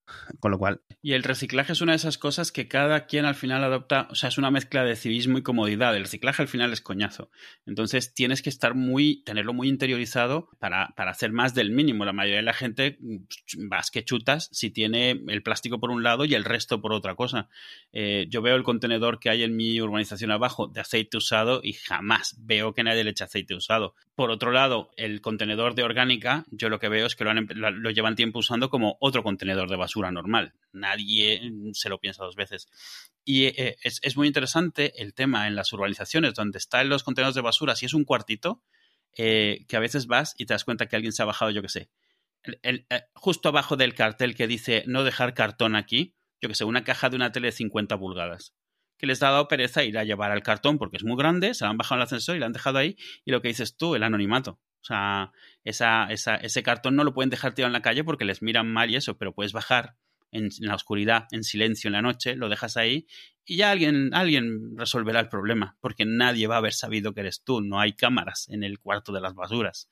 con 0.41 0.51
lo 0.51 0.59
cual. 0.59 0.81
Y 1.01 1.13
el 1.13 1.23
reciclaje 1.23 1.73
es 1.73 1.81
una 1.81 1.93
de 1.93 1.97
esas 1.97 2.19
cosas 2.19 2.53
que 2.53 2.69
cada 2.69 3.07
quien 3.07 3.25
al 3.25 3.35
final 3.35 3.65
adopta, 3.65 4.09
o 4.11 4.15
sea, 4.15 4.29
es 4.29 4.39
una 4.39 4.51
mezcla 4.51 4.85
de 4.85 4.97
civismo 4.97 5.39
y 5.39 5.43
comodidad. 5.43 5.97
El 5.97 6.05
reciclaje 6.05 6.43
al 6.43 6.49
final 6.49 6.73
es 6.73 6.81
coñazo. 6.81 7.31
Entonces 7.67 8.15
tienes 8.15 8.43
que 8.43 8.51
estar 8.51 8.75
muy, 8.75 9.23
tenerlo 9.25 9.53
muy 9.53 9.69
interiorizado 9.69 10.49
para, 10.59 10.95
para 10.97 11.11
hacer 11.11 11.33
más 11.33 11.55
del 11.55 11.71
mínimo. 11.71 12.05
La 12.05 12.13
mayoría 12.13 12.39
de 12.39 12.43
la 12.43 12.53
gente 12.53 12.99
mm, 13.01 13.69
vas 13.69 13.91
que 13.91 14.05
chutas 14.05 14.49
si 14.53 14.71
tiene 14.71 15.23
el 15.29 15.43
plástico 15.43 15.81
por 15.81 15.91
un 15.91 16.03
lado 16.03 16.25
y 16.25 16.35
el 16.35 16.45
resto 16.45 16.81
por 16.81 16.93
otra 16.93 17.15
cosa. 17.15 17.49
Eh, 17.93 18.27
yo 18.29 18.43
veo 18.43 18.57
el 18.57 18.63
contenedor 18.63 19.19
que 19.19 19.31
hay 19.31 19.43
en 19.43 19.57
mi 19.57 19.81
urbanización 19.81 20.31
abajo 20.31 20.69
de 20.69 20.81
aceite 20.81 21.17
usado 21.17 21.61
y 21.63 21.73
jamás 21.75 22.37
veo 22.39 22.75
que 22.75 22.85
nadie 22.85 23.05
le 23.05 23.11
eche 23.11 23.25
aceite 23.25 23.55
usado. 23.55 23.95
Por 24.15 24.31
otro 24.31 24.53
lado, 24.53 24.91
el 24.97 25.21
contenedor 25.21 25.75
de 25.75 25.83
orgánica, 25.83 26.45
yo 26.51 26.69
lo 26.69 26.79
que 26.79 26.89
veo 26.89 27.07
es 27.07 27.17
que 27.17 27.25
lo, 27.25 27.33
lo 27.35 27.91
llevan 27.91 28.15
tiempo 28.15 28.39
usando 28.39 28.69
como 28.69 28.97
otro 29.01 29.23
contenedor 29.23 29.71
de 29.71 29.77
basura 29.77 29.92
normal. 30.01 30.55
Nadie 30.73 31.41
mm, 31.51 31.73
se 31.73 31.89
lo 31.89 31.99
piensa 32.01 32.25
dos 32.25 32.37
veces. 32.37 32.69
Y 33.25 33.45
eh, 33.47 33.77
es, 33.83 34.17
muy 34.17 34.27
interesante 34.27 35.01
el 35.03 35.15
tema 35.15 35.47
en 35.47 35.55
las 35.55 35.73
urbanizaciones 35.73 36.35
donde 36.35 36.59
están 36.59 36.89
los 36.89 37.05
contenedores 37.05 37.35
de 37.35 37.41
basura, 37.43 37.77
si 37.77 37.87
es 37.87 37.95
un 37.95 38.05
cuartito, 38.05 38.63
eh, 39.17 39.65
que 39.69 39.77
a 39.77 39.81
veces 39.81 40.07
vas 40.07 40.35
y 40.39 40.47
te 40.47 40.55
das 40.55 40.65
cuenta 40.65 40.87
que 40.87 40.97
alguien 40.97 41.13
se 41.13 41.23
ha 41.23 41.27
bajado, 41.27 41.51
yo 41.51 41.63
que 41.63 41.69
sé, 41.69 41.91
eh, 42.63 42.85
justo 43.15 43.51
abajo 43.51 43.77
del 43.77 43.95
cartel 43.95 44.35
que 44.35 44.47
dice 44.49 44.85
no 44.87 45.05
dejar 45.05 45.35
cartón 45.35 45.77
aquí, 45.77 46.17
yo 46.41 46.49
que 46.49 46.55
sé, 46.55 46.65
una 46.65 46.83
caja 46.83 47.11
de 47.11 47.17
una 47.17 47.31
tele 47.31 47.49
de 47.49 47.53
50 47.53 47.99
pulgadas 47.99 48.55
que 49.03 49.09
les 49.09 49.21
ha 49.25 49.31
dado 49.33 49.49
pereza 49.49 49.83
ir 49.83 49.99
a 49.99 50.05
llevar 50.05 50.31
al 50.31 50.45
cartón 50.45 50.79
porque 50.79 50.97
es 50.97 51.03
muy 51.03 51.17
grande, 51.17 51.55
se 51.55 51.65
lo 51.65 51.71
han 51.71 51.77
bajado 51.77 51.97
en 51.97 52.03
el 52.03 52.05
ascensor 52.05 52.37
y 52.37 52.39
lo 52.39 52.47
han 52.47 52.53
dejado 52.53 52.79
ahí. 52.79 52.97
Y 53.25 53.33
lo 53.33 53.43
que 53.43 53.49
dices 53.49 53.77
tú, 53.77 53.97
el 53.97 54.05
anonimato. 54.05 54.61
O 54.83 54.85
sea, 54.85 55.33
esa, 55.65 56.09
ese 56.11 56.63
cartón 56.63 56.97
no 56.97 57.05
lo 57.05 57.15
pueden 57.15 57.31
dejar 57.31 57.55
tirado 57.55 57.69
en 57.69 57.73
la 57.73 57.83
calle 57.83 58.03
porque 58.03 58.25
les 58.25 58.43
miran 58.43 58.71
mal 58.71 58.91
y 58.91 58.97
eso, 58.97 59.17
pero 59.17 59.33
puedes 59.33 59.53
bajar 59.53 59.97
en, 60.33 60.49
la 60.59 60.75
oscuridad, 60.75 61.29
en 61.31 61.45
silencio 61.45 61.89
en 61.89 61.93
la 61.93 62.03
noche, 62.03 62.35
lo 62.35 62.49
dejas 62.49 62.77
ahí 62.77 63.07
y 63.45 63.59
ya 63.59 63.71
alguien, 63.71 64.13
alguien 64.13 64.77
resolverá 64.77 65.21
el 65.21 65.29
problema, 65.29 65.77
porque 65.81 66.05
nadie 66.05 66.47
va 66.47 66.57
a 66.57 66.59
haber 66.59 66.73
sabido 66.73 67.15
que 67.15 67.21
eres 67.21 67.43
tú, 67.45 67.61
no 67.61 67.81
hay 67.81 67.93
cámaras 67.93 68.49
en 68.49 68.65
el 68.65 68.81
cuarto 68.81 69.13
de 69.13 69.21
las 69.21 69.35
basuras. 69.35 69.89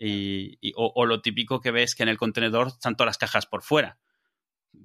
Y, 0.00 0.58
o, 0.76 1.06
lo 1.06 1.20
típico 1.20 1.60
que 1.60 1.72
ves 1.72 1.96
que 1.96 2.04
en 2.04 2.08
el 2.08 2.18
contenedor 2.18 2.68
están 2.68 2.94
todas 2.94 3.08
las 3.08 3.18
cajas 3.18 3.46
por 3.46 3.62
fuera. 3.62 3.98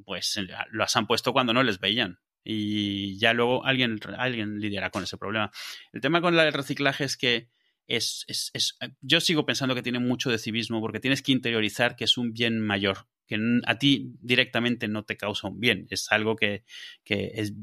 Pues 0.05 0.37
eh, 0.37 0.47
las 0.71 0.95
han 0.95 1.05
puesto 1.05 1.33
cuando 1.33 1.53
no 1.53 1.61
les 1.61 1.79
veían. 1.79 2.19
Y 2.43 3.19
ya 3.19 3.33
luego 3.33 3.63
alguien, 3.63 3.99
alguien 4.17 4.59
lidiará 4.59 4.89
con 4.89 5.03
ese 5.03 5.17
problema. 5.17 5.51
El 5.91 6.01
tema 6.01 6.19
con 6.19 6.37
el 6.37 6.51
reciclaje 6.51 7.03
es 7.03 7.15
que 7.15 7.49
es, 7.87 8.25
es, 8.27 8.51
es, 8.53 8.77
eh, 8.81 8.89
yo 9.01 9.19
sigo 9.19 9.45
pensando 9.45 9.75
que 9.75 9.83
tiene 9.83 9.99
mucho 9.99 10.29
de 10.29 10.37
civismo 10.37 10.81
porque 10.81 10.99
tienes 10.99 11.21
que 11.21 11.31
interiorizar 11.31 11.95
que 11.95 12.05
es 12.05 12.17
un 12.17 12.33
bien 12.33 12.59
mayor, 12.59 13.07
que 13.27 13.37
a 13.65 13.77
ti 13.77 14.13
directamente 14.21 14.87
no 14.87 15.03
te 15.03 15.17
causa 15.17 15.47
un 15.47 15.59
bien, 15.59 15.87
es 15.89 16.11
algo 16.11 16.35
que, 16.35 16.63
que 17.03 17.31
es 17.35 17.53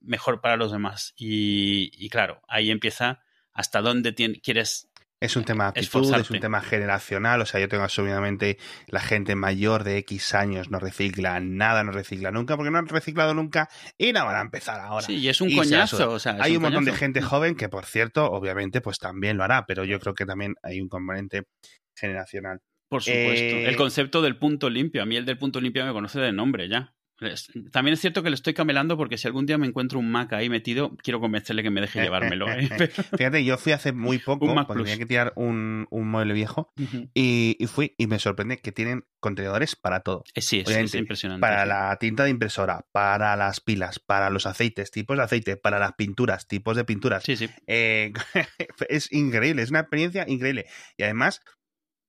mejor 0.00 0.40
para 0.40 0.56
los 0.56 0.72
demás. 0.72 1.14
Y, 1.16 1.90
y 1.94 2.08
claro, 2.08 2.42
ahí 2.48 2.70
empieza 2.70 3.22
hasta 3.52 3.80
dónde 3.80 4.14
quieres 4.42 4.88
es 5.22 5.36
un 5.36 5.44
tema 5.44 5.64
de 5.64 5.68
actitud, 5.70 6.14
es 6.14 6.30
un 6.30 6.40
tema 6.40 6.60
generacional. 6.60 7.40
O 7.40 7.46
sea, 7.46 7.60
yo 7.60 7.68
tengo 7.68 7.84
absolutamente 7.84 8.58
la 8.88 9.00
gente 9.00 9.36
mayor 9.36 9.84
de 9.84 9.98
X 9.98 10.34
años 10.34 10.68
no 10.70 10.80
recicla 10.80 11.38
nada, 11.38 11.84
no 11.84 11.92
recicla 11.92 12.32
nunca, 12.32 12.56
porque 12.56 12.72
no 12.72 12.78
han 12.78 12.88
reciclado 12.88 13.32
nunca 13.32 13.68
y 13.96 14.12
no 14.12 14.26
van 14.26 14.36
a 14.36 14.40
empezar 14.40 14.80
ahora. 14.80 15.06
Sí, 15.06 15.16
y 15.18 15.28
es 15.28 15.40
un 15.40 15.54
coñazo. 15.54 16.10
O 16.10 16.18
sea, 16.18 16.36
hay 16.40 16.56
un, 16.56 16.62
montón 16.62 16.84
de 16.84 16.92
gente 16.92 17.22
joven 17.22 17.54
que, 17.54 17.68
por 17.68 17.86
cierto, 17.86 18.24
obviamente, 18.30 18.80
pues 18.80 18.98
también 18.98 19.36
lo 19.36 19.44
hará, 19.44 19.64
pero 19.64 19.84
yo 19.84 20.00
creo 20.00 20.14
que 20.14 20.26
también 20.26 20.54
hay 20.62 20.80
un 20.80 20.88
componente 20.88 21.44
generacional. 21.94 22.60
Por 22.88 23.02
supuesto. 23.02 23.56
El 23.56 23.74
eh, 23.74 23.76
concepto 23.76 24.22
del 24.22 24.36
punto 24.36 24.68
limpio. 24.68 25.02
A 25.02 25.06
mí 25.06 25.16
el 25.16 25.24
del 25.24 25.38
punto 25.38 25.60
limpio 25.60 25.86
me 25.86 25.92
conoce 25.92 26.20
de 26.20 26.32
nombre 26.32 26.68
ya. 26.68 26.94
También 27.70 27.94
es 27.94 28.00
cierto 28.00 28.22
que 28.22 28.30
le 28.30 28.34
estoy 28.34 28.54
camelando 28.54 28.96
porque 28.96 29.16
si 29.16 29.26
algún 29.26 29.46
día 29.46 29.58
me 29.58 29.66
encuentro 29.66 29.98
un 29.98 30.10
Mac 30.10 30.32
ahí 30.32 30.48
metido, 30.48 30.96
quiero 30.96 31.20
convencerle 31.20 31.62
que 31.62 31.70
me 31.70 31.80
deje 31.80 32.02
llevármelo. 32.02 32.50
¿eh? 32.50 32.68
Fíjate, 33.16 33.44
yo 33.44 33.58
fui 33.58 33.72
hace 33.72 33.92
muy 33.92 34.18
poco 34.18 34.46
cuando 34.46 34.74
tenía 34.74 34.98
que 34.98 35.06
tirar 35.06 35.32
un, 35.36 35.86
mueble 35.90 36.34
viejo 36.34 36.72
y, 37.14 37.56
fui 37.68 37.94
y 37.96 38.06
me 38.06 38.18
sorprende 38.18 38.58
que 38.58 38.72
tienen 38.72 39.04
contenedores 39.20 39.76
para 39.76 40.00
todo. 40.00 40.24
Eh, 40.34 40.42
sí, 40.42 40.62
es, 40.66 40.94
impresionante. 40.94 41.40
Para 41.40 41.64
la 41.64 41.96
tinta 41.98 42.24
de 42.24 42.30
impresora, 42.30 42.86
para 42.92 43.36
las 43.36 43.60
pilas, 43.60 43.98
para 43.98 44.30
los 44.30 44.46
aceites, 44.46 44.90
tipos 44.90 45.16
de 45.16 45.22
aceite, 45.22 45.56
para 45.56 45.78
las 45.78 45.92
pinturas, 45.92 46.48
tipos 46.48 46.76
de 46.76 46.84
pinturas. 46.84 47.22
Sí, 47.22 47.36
sí. 47.36 47.48
Eh, 47.66 48.12
es 48.88 49.12
increíble, 49.12 49.62
es 49.62 49.70
una 49.70 49.80
experiencia 49.80 50.24
increíble. 50.26 50.66
Y 50.96 51.04
además, 51.04 51.40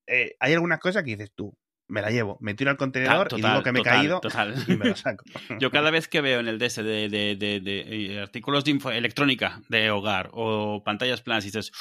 hay 0.07 0.53
alguna 0.53 0.79
cosa 0.79 1.03
que 1.03 1.12
dices 1.12 1.31
tú, 1.36 1.57
me 1.87 2.01
la 2.01 2.09
llevo, 2.09 2.37
me 2.41 2.53
tiro 2.53 2.71
al 2.71 2.77
contenedor 2.77 3.27
y 3.31 3.41
digo 3.41 3.63
que 3.63 3.71
me 3.71 3.79
he 3.79 3.83
caído 3.83 4.21
y 4.67 4.75
me 4.75 4.89
lo 4.89 4.95
saco. 4.95 5.25
Yo 5.59 5.71
cada 5.71 5.91
vez 5.91 6.07
que 6.07 6.21
veo 6.21 6.39
en 6.39 6.47
el 6.47 6.59
DS 6.59 6.77
de, 6.77 7.09
de, 7.09 7.35
de, 7.37 8.19
artículos 8.21 8.63
de 8.63 8.71
info, 8.71 8.91
electrónica 8.91 9.61
de 9.69 9.91
hogar 9.91 10.29
o 10.33 10.83
pantallas 10.83 11.21
planas 11.21 11.43
y 11.43 11.47
dices, 11.47 11.71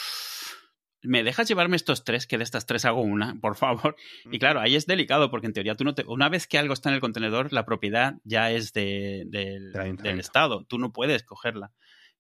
¿me 1.03 1.23
dejas 1.23 1.49
llevarme 1.49 1.77
estos 1.77 2.05
tres? 2.05 2.27
Que 2.27 2.39
de 2.39 2.45
estas 2.45 2.67
tres 2.67 2.85
hago 2.85 3.03
una, 3.03 3.37
por 3.41 3.57
favor. 3.57 3.97
Y 4.31 4.39
claro, 4.39 4.61
ahí 4.61 4.77
es 4.77 4.87
delicado 4.87 5.31
porque 5.31 5.47
en 5.47 5.53
teoría 5.53 5.75
tú 5.75 5.85
no 5.85 5.95
te... 5.95 6.05
Una 6.07 6.29
vez 6.29 6.47
que 6.47 6.59
algo 6.59 6.75
está 6.75 6.89
en 6.89 6.97
el 6.97 7.01
contenedor, 7.01 7.53
la 7.53 7.65
propiedad 7.65 8.15
ya 8.25 8.51
es 8.51 8.73
del, 8.73 9.31
del 9.31 10.21
Estado. 10.21 10.65
Tú 10.65 10.79
no 10.79 10.93
puedes 10.93 11.23
cogerla. 11.23 11.73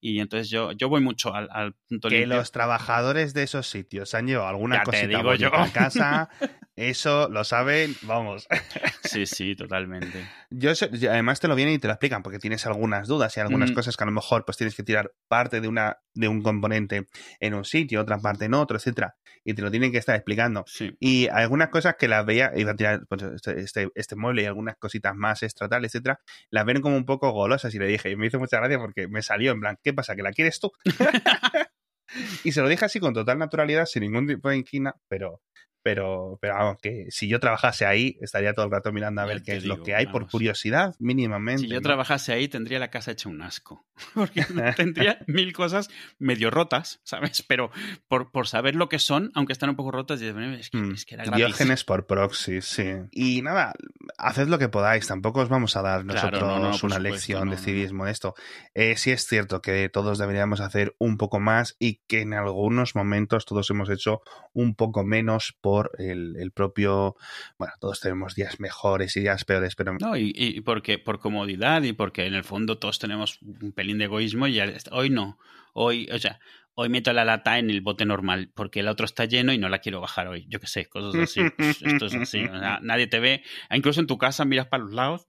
Y 0.04 0.18
entonces 0.18 0.50
yo, 0.50 0.72
yo 0.72 0.88
voy 0.88 1.00
mucho 1.00 1.32
al, 1.32 1.48
al 1.52 1.74
punto 1.88 2.08
Que 2.08 2.26
los 2.26 2.50
trabajadores 2.50 3.34
de 3.34 3.44
esos 3.44 3.68
sitios 3.68 4.14
han 4.14 4.26
llevado 4.26 4.48
alguna 4.48 4.82
cosita 4.82 5.06
digo 5.06 5.34
yo. 5.36 5.54
a 5.54 5.68
casa, 5.68 6.28
eso 6.76 7.28
lo 7.28 7.44
saben, 7.44 7.94
vamos. 8.02 8.48
sí, 9.04 9.26
sí, 9.26 9.54
totalmente. 9.54 10.26
Yo 10.50 10.72
además 11.10 11.38
te 11.38 11.48
lo 11.48 11.54
vienen 11.54 11.74
y 11.74 11.78
te 11.78 11.86
lo 11.86 11.92
explican 11.92 12.22
porque 12.22 12.38
tienes 12.38 12.66
algunas 12.66 13.08
dudas 13.08 13.36
y 13.36 13.40
algunas 13.40 13.72
cosas 13.72 13.96
que 13.96 14.04
a 14.04 14.06
lo 14.06 14.12
mejor 14.12 14.44
pues 14.44 14.56
tienes 14.56 14.74
que 14.74 14.82
tirar 14.82 15.12
parte 15.28 15.60
de 15.60 15.68
una 15.68 15.98
de 16.14 16.28
un 16.28 16.42
componente 16.42 17.08
en 17.40 17.54
un 17.54 17.64
sitio, 17.64 18.00
otra 18.00 18.18
parte 18.18 18.46
en 18.46 18.54
otro, 18.54 18.76
etcétera, 18.76 19.16
y 19.44 19.54
te 19.54 19.62
lo 19.62 19.70
tienen 19.70 19.92
que 19.92 19.98
estar 19.98 20.14
explicando. 20.16 20.64
Y 20.98 21.28
algunas 21.28 21.68
cosas 21.68 21.96
que 21.98 22.08
las 22.08 22.24
veía, 22.24 22.52
iba 22.56 22.72
a 22.72 22.76
tirar 22.76 23.02
pues, 23.08 23.22
este, 23.22 23.60
este, 23.60 23.88
este, 23.94 24.16
mueble 24.16 24.42
y 24.42 24.46
algunas 24.46 24.76
cositas 24.76 25.14
más 25.14 25.42
extra 25.42 25.68
tal, 25.68 25.84
etcétera, 25.84 26.20
las 26.50 26.64
ven 26.64 26.80
como 26.80 26.96
un 26.96 27.04
poco 27.04 27.30
golosas 27.32 27.74
y 27.74 27.78
le 27.78 27.86
dije, 27.86 28.10
y 28.10 28.16
me 28.16 28.26
hizo 28.26 28.38
mucha 28.38 28.58
gracia 28.58 28.78
porque 28.78 29.08
me 29.08 29.22
salió 29.22 29.52
en 29.52 29.60
plan, 29.60 29.78
¿qué 29.82 29.92
pasa? 29.92 30.14
¿Que 30.16 30.22
la 30.22 30.32
quieres 30.32 30.58
tú? 30.58 30.70
y 32.44 32.52
se 32.52 32.60
lo 32.60 32.68
dije 32.68 32.84
así 32.84 33.00
con 33.00 33.14
total 33.14 33.38
naturalidad, 33.38 33.86
sin 33.86 34.02
ningún 34.02 34.26
tipo 34.26 34.48
de 34.48 34.56
inquina, 34.56 34.94
pero 35.08 35.40
pero, 35.82 36.38
pero 36.40 36.54
vamos, 36.54 36.76
que 36.80 37.06
si 37.10 37.28
yo 37.28 37.40
trabajase 37.40 37.84
ahí, 37.86 38.16
estaría 38.20 38.54
todo 38.54 38.66
el 38.66 38.70
rato 38.70 38.92
mirando 38.92 39.20
a 39.20 39.26
ver 39.26 39.42
qué 39.42 39.56
es 39.56 39.64
lo 39.64 39.82
que 39.82 39.94
hay, 39.94 40.06
por 40.06 40.28
curiosidad, 40.28 40.94
mínimamente. 40.98 41.62
Si 41.62 41.68
yo 41.68 41.80
trabajase 41.80 42.32
ahí, 42.32 42.48
tendría 42.48 42.78
la 42.78 42.90
casa 42.90 43.12
hecha 43.12 43.28
un 43.28 43.42
asco. 43.42 43.84
Porque 44.14 44.44
tendría 44.76 45.18
mil 45.26 45.52
cosas 45.52 45.90
medio 46.18 46.50
rotas, 46.50 47.00
¿sabes? 47.04 47.42
Pero 47.42 47.70
por, 48.08 48.30
por 48.30 48.46
saber 48.46 48.74
lo 48.76 48.88
que 48.88 48.98
son, 48.98 49.30
aunque 49.34 49.52
están 49.52 49.70
un 49.70 49.76
poco 49.76 49.90
rotas, 49.90 50.20
es 50.20 50.70
que, 50.70 50.78
mm. 50.78 50.92
es 50.92 51.04
que 51.04 51.14
era 51.14 51.24
Diógenes 51.24 51.84
por 51.84 52.06
proxy, 52.06 52.62
sí. 52.62 52.92
Y 53.10 53.42
nada, 53.42 53.74
haced 54.18 54.48
lo 54.48 54.58
que 54.58 54.68
podáis, 54.68 55.06
tampoco 55.06 55.40
os 55.40 55.48
vamos 55.48 55.76
a 55.76 55.82
dar 55.82 56.04
nosotros 56.04 56.82
una 56.82 56.98
lección 56.98 57.50
de 57.50 57.56
civismo 57.56 58.04
de 58.04 58.12
esto. 58.12 58.34
Eh, 58.74 58.96
sí 58.96 59.10
es 59.10 59.26
cierto 59.26 59.62
que 59.62 59.88
todos 59.88 60.18
deberíamos 60.18 60.60
hacer 60.60 60.94
un 60.98 61.16
poco 61.16 61.40
más 61.40 61.76
y 61.78 62.00
que 62.06 62.20
en 62.20 62.34
algunos 62.34 62.94
momentos 62.94 63.46
todos 63.46 63.68
hemos 63.70 63.90
hecho 63.90 64.22
un 64.52 64.74
poco 64.74 65.04
menos 65.04 65.56
por 65.60 65.71
el, 65.98 66.52
propio, 66.52 67.16
bueno, 67.58 67.74
todos 67.80 68.00
tenemos 68.00 68.34
días 68.34 68.60
mejores 68.60 69.16
y 69.16 69.20
días 69.20 69.44
peores, 69.44 69.74
pero... 69.74 69.94
No, 70.00 70.16
y, 70.16 70.60
porque 70.62 70.98
por 70.98 71.18
comodidad 71.18 71.82
y 71.82 71.92
porque 71.92 72.26
en 72.26 72.34
el 72.34 72.44
fondo 72.44 72.78
todos 72.78 72.98
tenemos 72.98 73.40
un 73.42 73.72
pelín 73.72 73.98
de 73.98 74.04
egoísmo 74.04 74.46
y 74.46 74.60
hoy 74.90 75.10
no, 75.10 75.38
hoy, 75.72 76.08
o 76.12 76.18
sea, 76.18 76.38
hoy 76.74 76.88
meto 76.88 77.12
la 77.12 77.24
lata 77.24 77.58
en 77.58 77.70
el 77.70 77.80
bote 77.80 78.04
normal 78.04 78.50
porque 78.54 78.80
el 78.80 78.88
otro 78.88 79.04
está 79.04 79.24
lleno 79.24 79.52
y 79.52 79.58
no 79.58 79.68
la 79.68 79.80
quiero 79.80 80.00
bajar 80.00 80.28
hoy. 80.28 80.46
Yo 80.48 80.60
qué 80.60 80.66
sé, 80.66 80.86
cosas 80.86 81.14
así. 81.22 81.40
Pues 81.56 81.82
esto 81.82 82.06
es 82.06 82.14
así. 82.14 82.44
nadie 82.82 83.06
te 83.06 83.20
ve. 83.20 83.42
Incluso 83.70 84.00
en 84.00 84.06
tu 84.06 84.18
casa 84.18 84.44
miras 84.44 84.66
para 84.66 84.84
los 84.84 84.92
lados. 84.92 85.26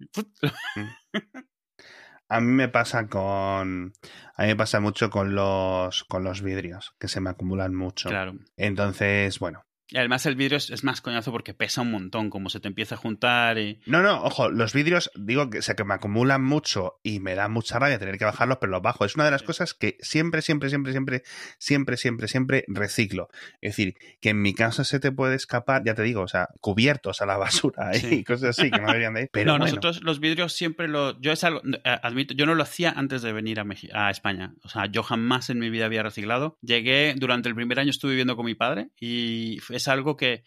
A 2.30 2.40
mí 2.40 2.52
me 2.52 2.68
pasa 2.68 3.08
con. 3.08 3.94
A 4.36 4.42
mí 4.42 4.48
me 4.48 4.56
pasa 4.56 4.80
mucho 4.80 5.10
con 5.10 5.36
los, 5.36 6.04
con 6.06 6.24
los 6.24 6.42
vidrios, 6.42 6.96
que 7.00 7.08
se 7.08 7.20
me 7.20 7.30
acumulan 7.30 7.76
mucho. 7.76 8.10
Claro. 8.10 8.34
Entonces, 8.58 9.38
bueno, 9.40 9.64
y 9.90 9.98
además 9.98 10.26
el 10.26 10.36
vidrio 10.36 10.58
es, 10.58 10.84
más 10.84 11.02
coñazo 11.02 11.32
porque 11.32 11.54
pesa 11.54 11.82
un 11.82 11.92
montón, 11.92 12.30
como 12.30 12.50
se 12.50 12.60
te 12.60 12.68
empieza 12.68 12.96
a 12.96 12.98
juntar 12.98 13.58
y... 13.58 13.80
No, 13.86 14.02
no, 14.02 14.24
ojo, 14.24 14.50
los 14.50 14.74
vidrios, 14.74 15.12
digo 15.16 15.50
que, 15.50 15.62
sea, 15.62 15.76
que 15.76 15.84
me 15.84 15.94
acumulan 15.94 16.44
mucho 16.44 17.00
y 17.04 17.20
me 17.20 17.36
da 17.36 17.48
mucha 17.48 17.80
rabia 17.80 18.00
tener 18.00 18.18
que 18.18 18.26
bajarlos, 18.26 18.58
pero 18.60 18.72
los 18.72 18.82
bajo. 18.82 19.06
Es 19.06 19.16
una 19.16 19.26
de 19.26 19.32
las 19.32 19.44
cosas 19.44 19.74
que 19.74 19.98
siempre, 20.02 20.42
siempre, 20.42 20.70
siempre, 20.70 20.94
siempre, 20.94 21.24
siempre, 21.60 21.98
siempre, 21.98 22.28
siempre 22.28 22.66
reciclo. 22.68 23.30
Es 23.62 23.76
decir, 23.76 23.96
que 24.22 24.30
en 24.30 24.42
mi 24.42 24.54
casa 24.54 24.84
se 24.84 25.00
te 25.00 25.12
puede 25.12 25.36
escapar, 25.36 25.84
ya 25.86 25.94
te 25.94 26.04
digo, 26.04 26.22
o 26.22 26.28
sea, 26.28 26.50
cubiertos 26.62 27.22
a 27.22 27.26
la 27.26 27.38
basura 27.44 27.92
y 27.96 28.24
cosas 28.24 28.58
así 28.58 28.72
que 28.72 28.80
no 28.80 28.88
deberían 28.88 29.14
de 29.14 29.24
ir. 29.24 29.30
Pero 29.34 29.54
no, 29.54 29.60
nosotros 29.60 30.02
los 30.04 30.20
vidrios 30.20 30.54
siempre 30.54 30.88
lo... 30.88 31.20
Yo 31.22 31.32
es 31.32 31.44
algo, 31.44 31.62
eh, 31.66 32.00
admito, 32.02 32.34
yo 32.34 32.46
no 32.46 32.56
lo 32.56 32.64
hacía 32.64 32.92
antes 32.92 33.22
de 33.22 33.34
venir 33.34 33.60
a, 33.60 33.66
a 33.94 34.10
España. 34.10 34.54
O 34.64 34.70
sea, 34.70 34.88
yo 34.88 35.04
jamás 35.04 35.50
en 35.50 35.60
mi 35.60 35.70
vida 35.70 35.86
había 35.86 36.04
reciclado. 36.04 36.58
Llegué, 36.62 37.16
durante 37.18 37.50
el 37.50 37.56
primer 37.56 37.80
año 37.80 37.90
estuve 37.90 38.12
viviendo 38.12 38.36
con 38.36 38.46
mi 38.46 38.56
padre 38.56 38.90
y 39.00 39.60
es 39.74 39.88
algo 39.88 40.16
que 40.16 40.44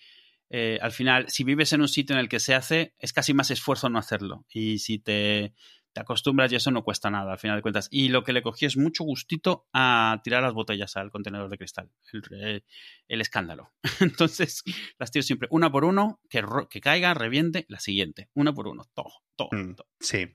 eh, 0.50 0.78
al 0.80 0.92
final, 0.92 1.28
si 1.28 1.44
vives 1.44 1.72
en 1.72 1.80
un 1.80 1.88
sitio 1.88 2.14
en 2.14 2.20
el 2.20 2.28
que 2.28 2.40
se 2.40 2.54
hace, 2.54 2.94
es 2.98 3.12
casi 3.12 3.34
más 3.34 3.50
esfuerzo 3.50 3.88
no 3.88 3.98
hacerlo. 3.98 4.46
Y 4.48 4.78
si 4.78 4.98
te, 4.98 5.54
te 5.92 6.00
acostumbras 6.00 6.52
y 6.52 6.56
eso 6.56 6.70
no 6.70 6.84
cuesta 6.84 7.10
nada, 7.10 7.32
al 7.32 7.38
final 7.38 7.56
de 7.56 7.62
cuentas. 7.62 7.88
Y 7.90 8.08
lo 8.08 8.22
que 8.22 8.32
le 8.32 8.42
cogí 8.42 8.66
es 8.66 8.76
mucho 8.76 9.04
gustito 9.04 9.66
a 9.72 10.20
tirar 10.22 10.42
las 10.42 10.52
botellas 10.52 10.96
al 10.96 11.10
contenedor 11.10 11.50
de 11.50 11.58
cristal. 11.58 11.90
El, 12.12 12.22
eh, 12.32 12.62
escándalo. 13.08 13.72
Entonces, 14.00 14.62
las 14.98 15.10
tiro 15.10 15.22
siempre 15.22 15.48
una 15.50 15.70
por 15.70 15.84
uno, 15.84 16.20
que, 16.28 16.44
que 16.70 16.80
caiga, 16.80 17.14
reviente, 17.14 17.64
la 17.68 17.80
siguiente. 17.80 18.28
Una 18.34 18.52
por 18.52 18.68
uno, 18.68 18.84
todo. 18.94 19.25
Mm, 19.44 19.72
sí. 20.00 20.32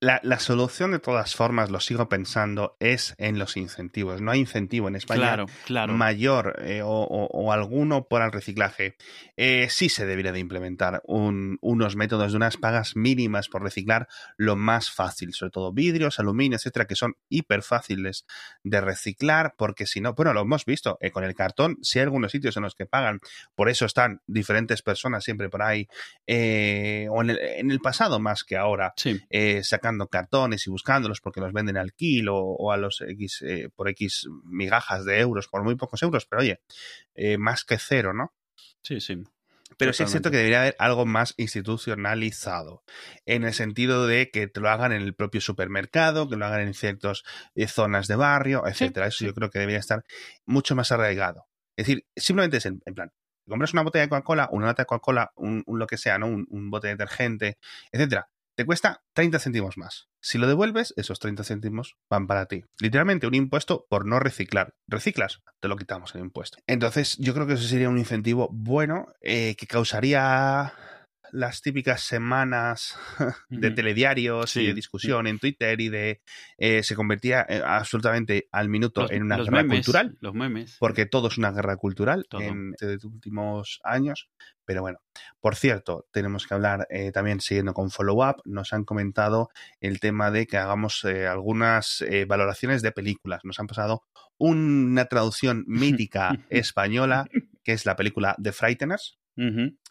La, 0.00 0.38
solución 0.38 0.92
de 0.92 1.00
todas 1.00 1.34
formas, 1.34 1.70
lo 1.70 1.80
sigo 1.80 2.08
pensando, 2.08 2.76
es 2.78 3.14
en 3.18 3.38
los 3.38 3.56
incentivos. 3.56 4.20
No 4.20 4.30
hay 4.30 4.40
incentivo 4.40 4.88
en 4.88 4.96
España 4.96 5.44
mayor 5.88 6.56
eh, 6.60 6.82
o, 6.84 7.52
alguno 7.52 8.06
por 8.06 8.22
el 8.22 8.30
reciclaje. 8.30 8.96
Eh, 9.36 9.68
sí 9.70 9.88
se 9.88 10.06
debería 10.06 10.32
de 10.32 10.38
implementar 10.38 11.02
unos 11.06 11.96
métodos 11.96 12.32
de 12.32 12.36
unas 12.36 12.56
pagas 12.56 12.94
mínimas 12.94 13.48
por 13.48 13.62
reciclar 13.62 14.08
lo 14.36 14.54
más 14.54 14.90
fácil, 14.90 15.32
sobre 15.32 15.50
todo 15.50 15.72
vidrios, 15.72 16.20
aluminio, 16.20 16.56
etcétera, 16.56 16.86
que 16.86 16.94
son 16.94 17.16
hiper 17.28 17.62
fáciles 17.62 18.24
de 18.62 18.80
reciclar, 18.80 19.54
porque 19.56 19.86
si 19.86 20.00
no, 20.00 20.14
bueno, 20.14 20.32
lo 20.32 20.42
hemos 20.42 20.64
visto 20.64 20.98
eh, 21.00 21.10
con 21.10 21.24
el 21.24 21.34
cartón, 21.34 21.78
si 21.82 21.98
hay 21.98 22.04
algunos 22.04 22.32
sitios 22.32 22.56
en 22.56 22.62
los 22.62 22.74
que 22.74 22.86
pagan, 22.86 23.20
por 23.54 23.68
eso 23.68 23.86
están 23.86 24.20
diferentes 24.26 24.82
personas 24.82 25.24
siempre 25.24 25.48
por 25.48 25.62
ahí, 25.62 25.88
o 26.28 27.22
en 27.22 27.30
el, 27.30 27.38
en 27.38 27.70
el 27.70 27.80
pasado 27.80 28.20
más 28.20 28.27
que 28.44 28.56
ahora, 28.56 28.94
eh, 29.30 29.62
sacando 29.64 30.08
cartones 30.08 30.66
y 30.66 30.70
buscándolos 30.70 31.20
porque 31.20 31.40
los 31.40 31.52
venden 31.52 31.76
al 31.76 31.92
kilo 31.92 32.36
o 32.36 32.72
a 32.72 32.76
los 32.76 33.00
X 33.00 33.42
eh, 33.42 33.70
por 33.74 33.88
X 33.88 34.28
migajas 34.44 35.04
de 35.04 35.20
euros, 35.20 35.48
por 35.48 35.62
muy 35.62 35.76
pocos 35.76 36.02
euros, 36.02 36.26
pero 36.26 36.42
oye, 36.42 36.60
eh, 37.14 37.38
más 37.38 37.64
que 37.64 37.78
cero, 37.78 38.12
¿no? 38.12 38.34
Sí, 38.82 39.00
sí. 39.00 39.22
Pero 39.76 39.92
sí 39.92 40.02
es 40.02 40.10
cierto 40.10 40.30
que 40.30 40.38
debería 40.38 40.62
haber 40.62 40.76
algo 40.78 41.04
más 41.04 41.34
institucionalizado, 41.36 42.82
en 43.26 43.44
el 43.44 43.52
sentido 43.52 44.06
de 44.06 44.30
que 44.30 44.48
te 44.48 44.60
lo 44.60 44.70
hagan 44.70 44.92
en 44.92 45.02
el 45.02 45.14
propio 45.14 45.40
supermercado, 45.40 46.28
que 46.28 46.36
lo 46.36 46.46
hagan 46.46 46.62
en 46.62 46.74
ciertas 46.74 47.22
zonas 47.68 48.08
de 48.08 48.16
barrio, 48.16 48.66
etcétera. 48.66 49.06
Eso 49.08 49.26
yo 49.26 49.34
creo 49.34 49.50
que 49.50 49.58
debería 49.58 49.78
estar 49.78 50.04
mucho 50.46 50.74
más 50.74 50.90
arraigado. 50.90 51.46
Es 51.76 51.86
decir, 51.86 52.06
simplemente 52.16 52.56
es 52.56 52.66
en 52.66 52.80
plan, 52.80 53.12
compras 53.48 53.72
una 53.72 53.82
botella 53.82 54.04
de 54.04 54.08
Coca-Cola, 54.08 54.48
una 54.52 54.66
lata 54.66 54.82
de 54.82 54.86
Coca-Cola, 54.86 55.32
un, 55.36 55.64
lo 55.66 55.86
que 55.86 55.96
sea, 55.96 56.18
¿no? 56.18 56.26
Un, 56.26 56.70
bote 56.70 56.88
de 56.88 56.94
detergente, 56.94 57.58
etcétera, 57.92 58.28
te 58.54 58.66
cuesta 58.66 59.02
30 59.12 59.38
céntimos 59.38 59.78
más. 59.78 60.08
Si 60.20 60.36
lo 60.36 60.48
devuelves, 60.48 60.92
esos 60.96 61.20
30 61.20 61.44
céntimos 61.44 61.96
van 62.10 62.26
para 62.26 62.46
ti. 62.46 62.64
Literalmente 62.80 63.26
un 63.26 63.34
impuesto 63.34 63.86
por 63.88 64.04
no 64.04 64.18
reciclar. 64.18 64.74
Reciclas, 64.88 65.40
te 65.60 65.68
lo 65.68 65.76
quitamos 65.76 66.14
el 66.14 66.22
impuesto. 66.22 66.58
Entonces, 66.66 67.16
yo 67.18 67.34
creo 67.34 67.46
que 67.46 67.52
eso 67.52 67.62
sería 67.68 67.88
un 67.88 67.98
incentivo 67.98 68.48
bueno 68.52 69.06
eh, 69.20 69.54
que 69.56 69.66
causaría 69.68 70.74
las 71.32 71.62
típicas 71.62 72.02
semanas 72.02 72.98
de 73.48 73.70
telediarios 73.70 74.56
y 74.56 74.66
de 74.66 74.74
discusión 74.74 75.26
en 75.26 75.38
Twitter 75.38 75.80
y 75.80 75.88
de 75.88 76.20
eh, 76.56 76.82
se 76.82 76.94
convertía 76.94 77.44
eh, 77.48 77.62
absolutamente 77.64 78.48
al 78.52 78.68
minuto 78.68 79.10
en 79.10 79.22
una 79.22 79.38
guerra 79.38 79.66
cultural. 79.66 80.16
Los 80.20 80.34
memes. 80.34 80.76
Porque 80.78 81.06
todo 81.06 81.28
es 81.28 81.38
una 81.38 81.52
guerra 81.52 81.76
cultural 81.76 82.26
en 82.32 82.74
estos 82.80 83.04
últimos 83.04 83.80
años. 83.84 84.28
Pero 84.64 84.82
bueno, 84.82 84.98
por 85.40 85.56
cierto, 85.56 86.06
tenemos 86.12 86.46
que 86.46 86.52
hablar 86.52 86.86
eh, 86.90 87.10
también 87.10 87.40
siguiendo 87.40 87.72
con 87.72 87.90
follow 87.90 88.28
up. 88.28 88.42
Nos 88.44 88.72
han 88.72 88.84
comentado 88.84 89.48
el 89.80 89.98
tema 89.98 90.30
de 90.30 90.46
que 90.46 90.58
hagamos 90.58 91.04
algunas 91.04 92.04
valoraciones 92.26 92.82
de 92.82 92.92
películas. 92.92 93.40
Nos 93.44 93.58
han 93.60 93.66
pasado 93.66 94.02
una 94.36 95.06
traducción 95.06 95.64
mítica 95.66 96.38
española 96.50 97.26
que 97.64 97.72
es 97.72 97.84
la 97.84 97.96
película 97.96 98.36
The 98.42 98.52
Frighteners 98.52 99.18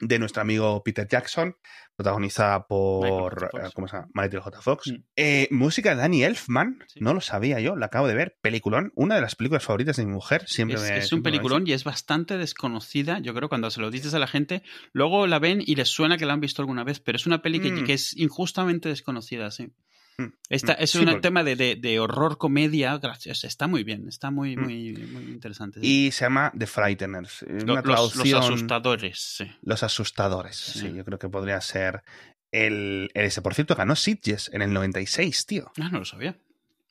de 0.02 0.20
nuestro 0.20 0.42
amigo 0.42 0.84
Peter 0.84 1.08
Jackson, 1.08 1.56
protagonizada 1.96 2.68
por 2.68 3.50
eh, 3.54 3.70
¿cómo 3.74 3.88
se 3.88 3.96
llama? 3.96 4.10
Michael 4.14 4.42
J. 4.42 4.62
Fox. 4.62 4.92
Mm. 4.92 5.04
Eh, 5.16 5.48
música 5.52 5.92
de 5.92 6.02
Danny 6.02 6.24
Elfman, 6.24 6.80
no 7.00 7.14
lo 7.14 7.22
sabía 7.22 7.60
yo, 7.62 7.76
la 7.78 7.86
acabo 7.86 8.08
de 8.08 8.16
ver. 8.16 8.38
Peliculón, 8.42 8.92
una 8.96 9.16
de 9.16 9.22
las 9.22 9.36
películas 9.36 9.64
favoritas 9.64 9.96
de 9.96 10.06
mi 10.06 10.12
mujer. 10.12 10.44
Siempre 10.48 10.76
es, 10.76 10.84
me, 10.84 10.98
es 10.98 11.14
un 11.14 11.24
peliculón 11.24 11.66
y 11.66 11.72
es 11.72 11.86
bastante 11.86 12.38
desconocida. 12.38 13.20
Yo 13.20 13.34
creo 13.34 13.48
cuando 13.48 13.72
se 13.72 13.80
lo 13.80 13.90
dices 13.90 14.14
a 14.14 14.20
la 14.20 14.28
gente, 14.28 14.64
luego 14.92 15.28
la 15.28 15.40
ven 15.40 15.64
y 15.66 15.76
les 15.76 15.88
suena 15.88 16.18
que 16.18 16.26
la 16.26 16.34
han 16.34 16.42
visto 16.42 16.62
alguna 16.62 16.84
vez, 16.84 17.00
pero 17.00 17.16
es 17.16 17.26
una 17.26 17.42
peli 17.42 17.62
que, 17.62 17.72
mm. 17.72 17.86
que 17.86 17.94
es 17.94 18.18
injustamente 18.18 18.90
desconocida, 18.90 19.50
sí. 19.52 19.72
Mm, 20.20 20.34
Esta, 20.50 20.74
mm. 20.74 20.78
es 20.80 20.96
un 20.96 21.22
tema 21.22 21.44
de, 21.44 22.00
horror 22.00 22.38
comedia, 22.38 22.98
gracias, 22.98 23.44
está 23.44 23.68
muy 23.68 23.84
bien, 23.84 24.08
está 24.08 24.32
muy, 24.32 24.58
mm. 24.58 24.62
muy, 24.62 24.94
muy 24.94 25.24
interesante. 25.26 25.80
Y 25.84 26.12
se 26.12 26.26
llama 26.26 26.52
The 26.58 26.66
Frighteners. 26.66 27.44
Una 27.44 27.82
los, 27.82 28.16
los, 28.16 28.34
asustadores, 28.34 29.20
sí. 29.20 29.52
Los 29.62 29.84
asustadores, 29.84 30.56
sí. 30.56 30.92
yo 30.94 31.06
creo 31.06 31.20
que 31.20 31.30
podría 31.30 31.62
ser 31.62 32.04
el, 32.52 33.12
ese. 33.14 33.42
Por 33.42 33.54
cierto, 33.54 33.76
ganó 33.76 33.96
Sitges 33.96 34.50
en 34.54 34.64
el 34.64 34.74
96, 34.74 35.46
tío. 35.46 35.72
Ah, 35.80 35.90
no 35.92 36.00
lo 36.00 36.06
sabía. 36.06 36.38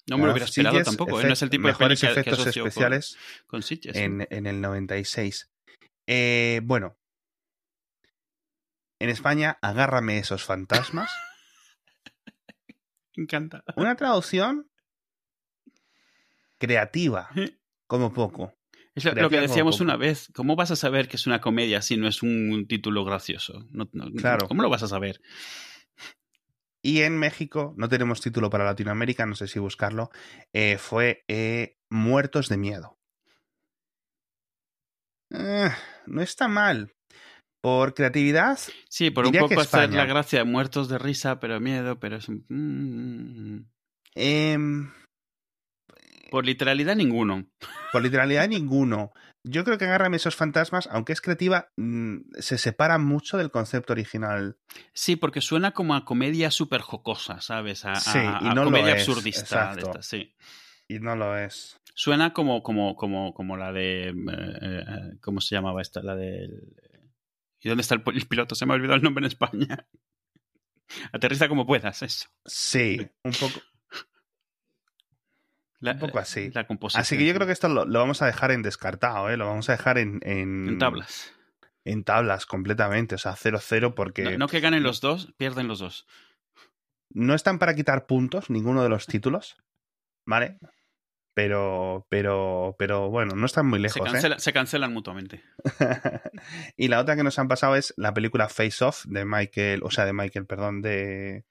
No 0.08 0.18
me 0.18 0.26
lo 0.26 0.30
hubiera 0.30 0.44
esperado 0.44 0.80
tampoco. 0.84 1.20
¿eh? 1.20 1.24
no 1.24 1.32
es 1.32 1.42
el 1.42 1.50
tipo 1.50 1.66
de 1.66 1.72
mejores 1.72 2.04
efectos 2.04 2.46
especiales 2.46 3.18
con, 3.48 3.62
Sitges. 3.62 3.96
En, 3.96 4.26
en, 4.30 4.46
el 4.46 4.60
96. 4.60 5.50
Eh, 6.06 6.60
bueno, 6.62 6.96
en 9.00 9.10
España, 9.10 9.58
agárrame 9.60 10.18
esos 10.18 10.44
fantasmas. 10.44 11.10
Encanta. 13.16 13.64
Una 13.76 13.96
traducción 13.96 14.70
creativa, 16.58 17.28
como 17.86 18.12
poco. 18.12 18.54
Es 18.94 19.04
lo, 19.04 19.28
que 19.28 19.40
decíamos 19.40 19.80
una 19.80 19.96
vez. 19.96 20.30
¿Cómo 20.34 20.56
vas 20.56 20.70
a 20.70 20.76
saber 20.76 21.06
que 21.06 21.16
es 21.16 21.26
una 21.26 21.38
comedia 21.38 21.82
si 21.82 21.98
no 21.98 22.08
es 22.08 22.22
un 22.22 22.66
título 22.66 23.04
gracioso? 23.04 23.68
claro. 24.16 24.48
¿Cómo 24.48 24.62
lo 24.62 24.70
vas 24.70 24.82
a 24.84 24.88
saber? 24.88 25.20
Y 26.80 27.02
en 27.02 27.18
México, 27.18 27.74
no 27.76 27.88
tenemos 27.88 28.22
título 28.22 28.48
para 28.48 28.64
Latinoamérica, 28.64 29.26
no 29.26 29.34
sé 29.34 29.48
si 29.48 29.58
buscarlo, 29.58 30.08
eh, 30.52 30.78
fue 30.78 31.24
eh, 31.28 31.76
Muertos 31.90 32.48
de 32.48 32.56
Miedo. 32.56 32.98
Eh, 35.30 35.68
no 36.06 36.22
está 36.22 36.48
mal. 36.48 36.95
Por 37.66 37.94
creatividad. 37.94 38.60
Sí, 38.88 39.10
por 39.10 39.26
un 39.26 39.32
poco 39.32 39.60
hacer 39.60 39.92
la 39.92 40.04
gracia 40.04 40.38
de 40.38 40.44
muertos 40.44 40.88
de 40.88 40.98
risa, 40.98 41.40
pero 41.40 41.58
miedo, 41.58 41.98
pero 41.98 42.14
es. 42.14 42.28
Eh, 44.14 44.56
por 46.30 46.46
literalidad 46.46 46.94
ninguno. 46.94 47.44
Por 47.90 48.04
literalidad 48.04 48.46
ninguno. 48.46 49.10
Yo 49.42 49.64
creo 49.64 49.78
que 49.78 49.84
Agárrame 49.84 50.16
esos 50.18 50.36
fantasmas, 50.36 50.88
aunque 50.92 51.12
es 51.12 51.20
creativa, 51.20 51.70
mm, 51.76 52.18
se 52.38 52.56
separa 52.56 52.98
mucho 52.98 53.36
del 53.36 53.50
concepto 53.50 53.94
original. 53.94 54.58
Sí, 54.92 55.16
porque 55.16 55.40
suena 55.40 55.72
como 55.72 55.96
a 55.96 56.04
comedia 56.04 56.52
súper 56.52 56.82
jocosa, 56.82 57.40
¿sabes? 57.40 57.84
A, 57.84 57.96
sí, 57.96 58.20
y 58.42 58.54
no 58.54 58.62
comedia 58.62 58.92
absurdista. 58.92 59.74
sí. 60.02 60.32
Y 60.86 61.00
no 61.00 61.16
lo 61.16 61.36
es. 61.36 61.80
Suena 61.94 62.32
como, 62.32 62.62
como, 62.62 62.94
como, 62.94 63.34
como 63.34 63.56
la 63.56 63.72
de. 63.72 64.10
Eh, 64.10 64.14
eh, 64.62 65.16
¿Cómo 65.20 65.40
se 65.40 65.56
llamaba 65.56 65.82
esta? 65.82 66.00
La 66.00 66.14
de. 66.14 66.48
¿Y 67.60 67.68
dónde 67.68 67.82
está 67.82 67.94
el, 67.94 68.02
piloto? 68.02 68.54
Se 68.54 68.66
me 68.66 68.72
ha 68.72 68.76
olvidado 68.76 68.96
el 68.96 69.02
nombre 69.02 69.22
en 69.22 69.28
España. 69.28 69.86
Aterriza 71.12 71.48
como 71.48 71.66
puedas, 71.66 72.02
eso. 72.02 72.28
Sí, 72.44 73.06
un 73.22 73.32
poco 73.32 73.60
un 75.92 75.98
poco 75.98 76.18
así. 76.18 76.50
La 76.52 76.66
composición. 76.66 77.00
Así 77.00 77.16
que 77.16 77.26
yo 77.26 77.34
creo 77.34 77.46
que 77.46 77.52
esto 77.52 77.68
lo, 77.68 77.86
vamos 77.86 78.22
a 78.22 78.26
dejar 78.26 78.50
en 78.50 78.62
descartado, 78.62 79.28
¿eh? 79.30 79.36
Lo 79.36 79.46
vamos 79.46 79.68
a 79.68 79.72
dejar 79.72 79.98
en... 79.98 80.20
En, 80.22 80.78
tablas. 80.78 81.32
En 81.84 82.04
tablas, 82.04 82.46
completamente. 82.46 83.14
O 83.14 83.18
sea, 83.18 83.32
0-0 83.32 83.94
porque... 83.94 84.36
No, 84.38 84.48
que 84.48 84.60
ganen 84.60 84.82
los 84.82 85.00
dos, 85.00 85.32
pierden 85.36 85.68
los 85.68 85.78
dos. 85.78 86.06
No 87.10 87.34
están 87.34 87.58
para 87.58 87.74
quitar 87.74 88.06
puntos 88.06 88.50
ninguno 88.50 88.82
de 88.82 88.88
los 88.88 89.06
títulos, 89.06 89.56
¿vale? 90.24 90.58
Pero, 91.36 92.06
pero, 92.08 92.76
pero 92.78 93.10
bueno, 93.10 93.36
no 93.36 93.44
están 93.44 93.66
muy 93.66 93.78
lejos. 93.78 94.10
Se, 94.10 94.26
¿eh? 94.26 94.34
se 94.38 94.52
cancelan 94.54 94.94
mutuamente. 94.94 95.44
y 96.78 96.88
la 96.88 96.98
otra 96.98 97.14
que 97.14 97.22
nos 97.22 97.38
han 97.38 97.46
pasado 97.46 97.76
es 97.76 97.92
la 97.98 98.14
película 98.14 98.48
Face 98.48 98.82
Off 98.82 99.04
de 99.04 99.26
Michael, 99.26 99.82
o 99.82 99.90
sea, 99.90 100.06
de 100.06 100.14
Michael, 100.14 100.46
perdón, 100.46 100.80
de 100.80 101.44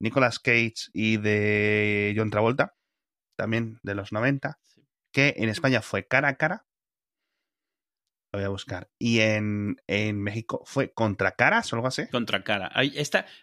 Nicolas 0.00 0.38
Cage 0.38 0.88
y 0.94 1.18
de 1.18 2.14
John 2.16 2.30
Travolta 2.30 2.76
también 3.36 3.78
de 3.82 3.94
los 3.94 4.12
90, 4.12 4.58
que 5.12 5.34
en 5.36 5.48
España 5.48 5.82
fue 5.82 6.06
cara 6.06 6.28
a 6.28 6.36
cara. 6.36 6.64
Voy 8.36 8.44
a 8.44 8.50
buscar. 8.50 8.90
Y 8.98 9.20
en, 9.20 9.80
en 9.86 10.22
México 10.22 10.62
fue 10.66 10.92
contra 10.92 11.36
caras 11.36 11.72
o 11.72 11.76
algo 11.76 11.88
así. 11.88 12.06
Contra 12.08 12.44
cara. 12.44 12.70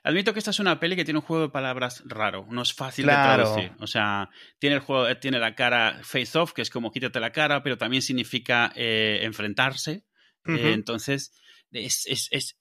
admito 0.03 0.33
que 0.33 0.37
esta 0.37 0.51
es 0.51 0.59
una 0.59 0.79
peli 0.79 0.95
que 0.95 1.03
tiene 1.03 1.17
un 1.17 1.25
juego 1.25 1.47
de 1.47 1.49
palabras 1.49 2.03
raro. 2.05 2.45
No 2.51 2.61
es 2.61 2.75
fácil 2.75 3.07
de 3.07 3.11
traducir. 3.11 3.71
O 3.79 3.87
sea, 3.87 4.29
tiene 4.59 4.75
el 4.75 4.83
juego, 4.83 5.07
eh, 5.07 5.15
tiene 5.15 5.39
la 5.39 5.55
cara 5.55 5.99
face 6.03 6.37
off, 6.37 6.53
que 6.53 6.61
es 6.61 6.69
como 6.69 6.91
quítate 6.91 7.19
la 7.19 7.31
cara, 7.31 7.63
pero 7.63 7.75
también 7.75 8.03
significa 8.03 8.71
eh, 8.75 9.21
enfrentarse. 9.23 10.05
Eh, 10.45 10.73
entonces, 10.73 11.33
es, 11.71 12.05
es, 12.29 12.55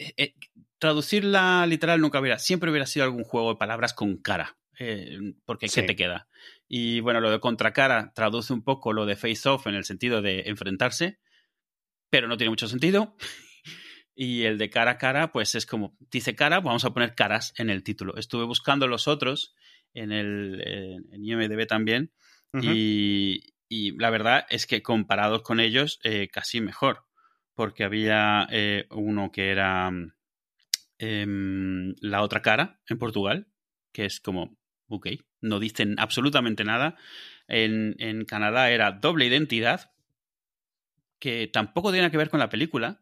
traducirla 0.79 1.67
literal 1.67 2.01
nunca 2.01 2.19
hubiera. 2.19 2.39
Siempre 2.39 2.71
hubiera 2.71 2.87
sido 2.87 3.05
algún 3.05 3.25
juego 3.25 3.51
de 3.51 3.59
palabras 3.59 3.93
con 3.93 4.17
cara. 4.17 4.57
porque 5.45 5.69
¿qué 5.69 5.83
te 5.83 5.97
queda? 5.97 6.29
Y 6.67 7.01
bueno, 7.01 7.21
lo 7.21 7.31
de 7.31 7.41
contracara 7.41 8.11
traduce 8.15 8.55
un 8.55 8.65
poco 8.65 8.95
lo 8.95 9.05
de 9.05 9.17
face 9.17 9.47
off 9.51 9.67
en 9.67 9.75
el 9.75 9.85
sentido 9.85 10.23
de 10.23 10.45
enfrentarse, 10.47 11.19
pero 12.13 12.29
no 12.29 12.37
tiene 12.37 12.51
mucho 12.51 12.69
sentido. 12.69 13.17
Y 14.15 14.43
el 14.43 14.59
de 14.59 14.69
cara 14.69 14.91
a 14.91 14.99
cara, 14.99 15.33
pues 15.33 15.55
es 15.55 15.65
como, 15.65 15.97
dice 16.11 16.37
cara, 16.37 16.61
vamos 16.61 16.85
a 16.85 16.93
poner 16.93 17.15
caras 17.15 17.55
en 17.57 17.71
el 17.71 17.83
título. 17.83 18.15
Estuve 18.19 18.45
buscando 18.45 18.87
los 18.87 19.09
otros 19.09 19.55
en 19.95 20.13
el 20.13 20.63
en 21.11 21.25
IMDB 21.25 21.67
también. 21.67 22.13
y, 22.53 23.41
la 23.99 24.11
verdad 24.11 24.45
es 24.51 24.67
que 24.67 24.83
comparados 24.83 25.41
con 25.41 25.61
ellos, 25.61 25.99
eh, 26.05 26.29
casi 26.31 26.61
mejor. 26.61 27.07
Porque 27.55 27.85
había 27.85 28.47
eh, 28.51 28.87
uno 28.91 29.33
que 29.33 29.49
era 29.49 29.91
em, 30.99 31.95
la 32.03 32.21
otra 32.21 32.43
cara 32.43 32.83
en 32.87 32.99
Portugal, 32.99 33.49
que 33.93 34.05
es 34.05 34.21
como 34.21 34.59
ok, 34.89 35.09
no 35.41 35.59
dicen 35.59 35.95
absolutamente 35.99 36.65
nada. 36.65 36.97
En, 37.49 37.97
en 37.99 38.27
Canadá 38.27 38.71
era 38.71 38.93
doble 38.93 39.25
identidad, 39.25 39.92
que 41.23 41.47
tampoco 41.47 41.93
tiene 41.93 42.11
que 42.11 42.17
ver 42.17 42.31
con 42.31 42.41
la 42.41 42.49
película. 42.49 43.01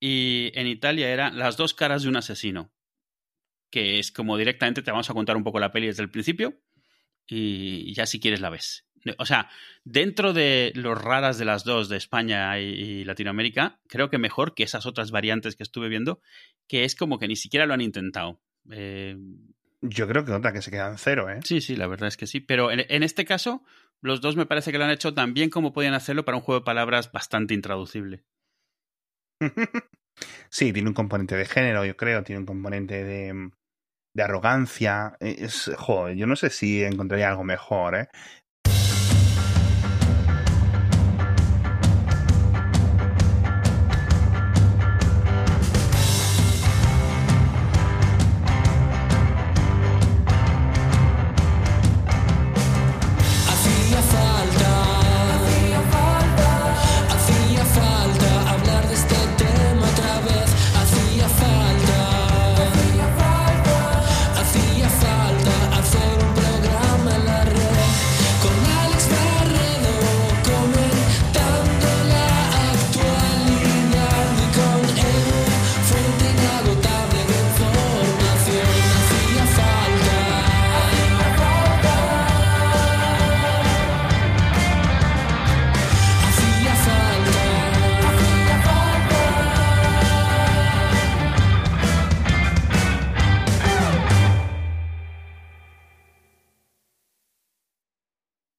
Y 0.00 0.52
en 0.54 0.66
Italia 0.66 1.10
era 1.10 1.30
las 1.30 1.58
dos 1.58 1.74
caras 1.74 2.02
de 2.02 2.08
un 2.08 2.16
asesino, 2.16 2.72
que 3.70 3.98
es 3.98 4.10
como 4.10 4.38
directamente 4.38 4.80
te 4.80 4.90
vamos 4.90 5.10
a 5.10 5.12
contar 5.12 5.36
un 5.36 5.44
poco 5.44 5.60
la 5.60 5.70
peli 5.70 5.88
desde 5.88 6.02
el 6.02 6.10
principio 6.10 6.62
y 7.26 7.92
ya 7.92 8.06
si 8.06 8.20
quieres 8.20 8.40
la 8.40 8.48
ves. 8.48 8.86
O 9.18 9.26
sea, 9.26 9.50
dentro 9.84 10.32
de 10.32 10.72
los 10.74 10.96
raras 10.96 11.36
de 11.36 11.44
las 11.44 11.62
dos, 11.64 11.90
de 11.90 11.98
España 11.98 12.58
y, 12.58 13.04
Latinoamérica, 13.04 13.78
creo 13.86 14.08
que 14.08 14.16
mejor 14.16 14.54
que 14.54 14.62
esas 14.62 14.86
otras 14.86 15.10
variantes 15.10 15.56
que 15.56 15.62
estuve 15.62 15.90
viendo, 15.90 16.22
que 16.68 16.84
es 16.84 16.96
como 16.96 17.18
que 17.18 17.28
ni 17.28 17.36
siquiera 17.36 17.66
lo 17.66 17.74
han 17.74 17.82
intentado. 17.82 18.40
Eh, 18.70 19.14
yo 19.82 20.06
creo 20.06 20.24
que 20.24 20.32
nota 20.32 20.52
que 20.52 20.60
se 20.60 20.70
quedan 20.70 20.98
cero, 20.98 21.30
¿eh? 21.30 21.40
Sí, 21.44 21.60
sí, 21.60 21.74
la 21.74 21.86
verdad 21.86 22.08
es 22.08 22.16
que 22.16 22.26
sí. 22.26 22.40
Pero 22.40 22.70
en, 22.70 23.02
este 23.02 23.24
caso, 23.24 23.62
los 24.02 24.20
dos 24.20 24.36
me 24.36 24.46
parece 24.46 24.72
que 24.72 24.78
lo 24.78 24.84
han 24.84 24.90
hecho 24.90 25.14
tan 25.14 25.34
bien 25.34 25.50
como 25.50 25.72
podían 25.72 25.94
hacerlo 25.94 26.24
para 26.24 26.36
un 26.36 26.42
juego 26.42 26.60
de 26.60 26.64
palabras 26.64 27.12
bastante 27.12 27.54
intraducible. 27.54 28.24
sí, 30.50 30.72
tiene 30.72 30.88
un 30.88 30.94
componente 30.94 31.36
de 31.36 31.46
género, 31.46 31.84
yo 31.84 31.96
creo, 31.96 32.22
tiene 32.22 32.40
un 32.40 32.46
componente 32.46 33.04
de, 33.04 33.50
de 34.14 34.22
arrogancia. 34.22 35.16
Es, 35.20 35.70
joder, 35.76 36.16
yo 36.16 36.26
no 36.26 36.36
sé 36.36 36.50
si 36.50 36.82
encontraría 36.82 37.30
algo 37.30 37.44
mejor, 37.44 37.94
¿eh? 37.94 38.08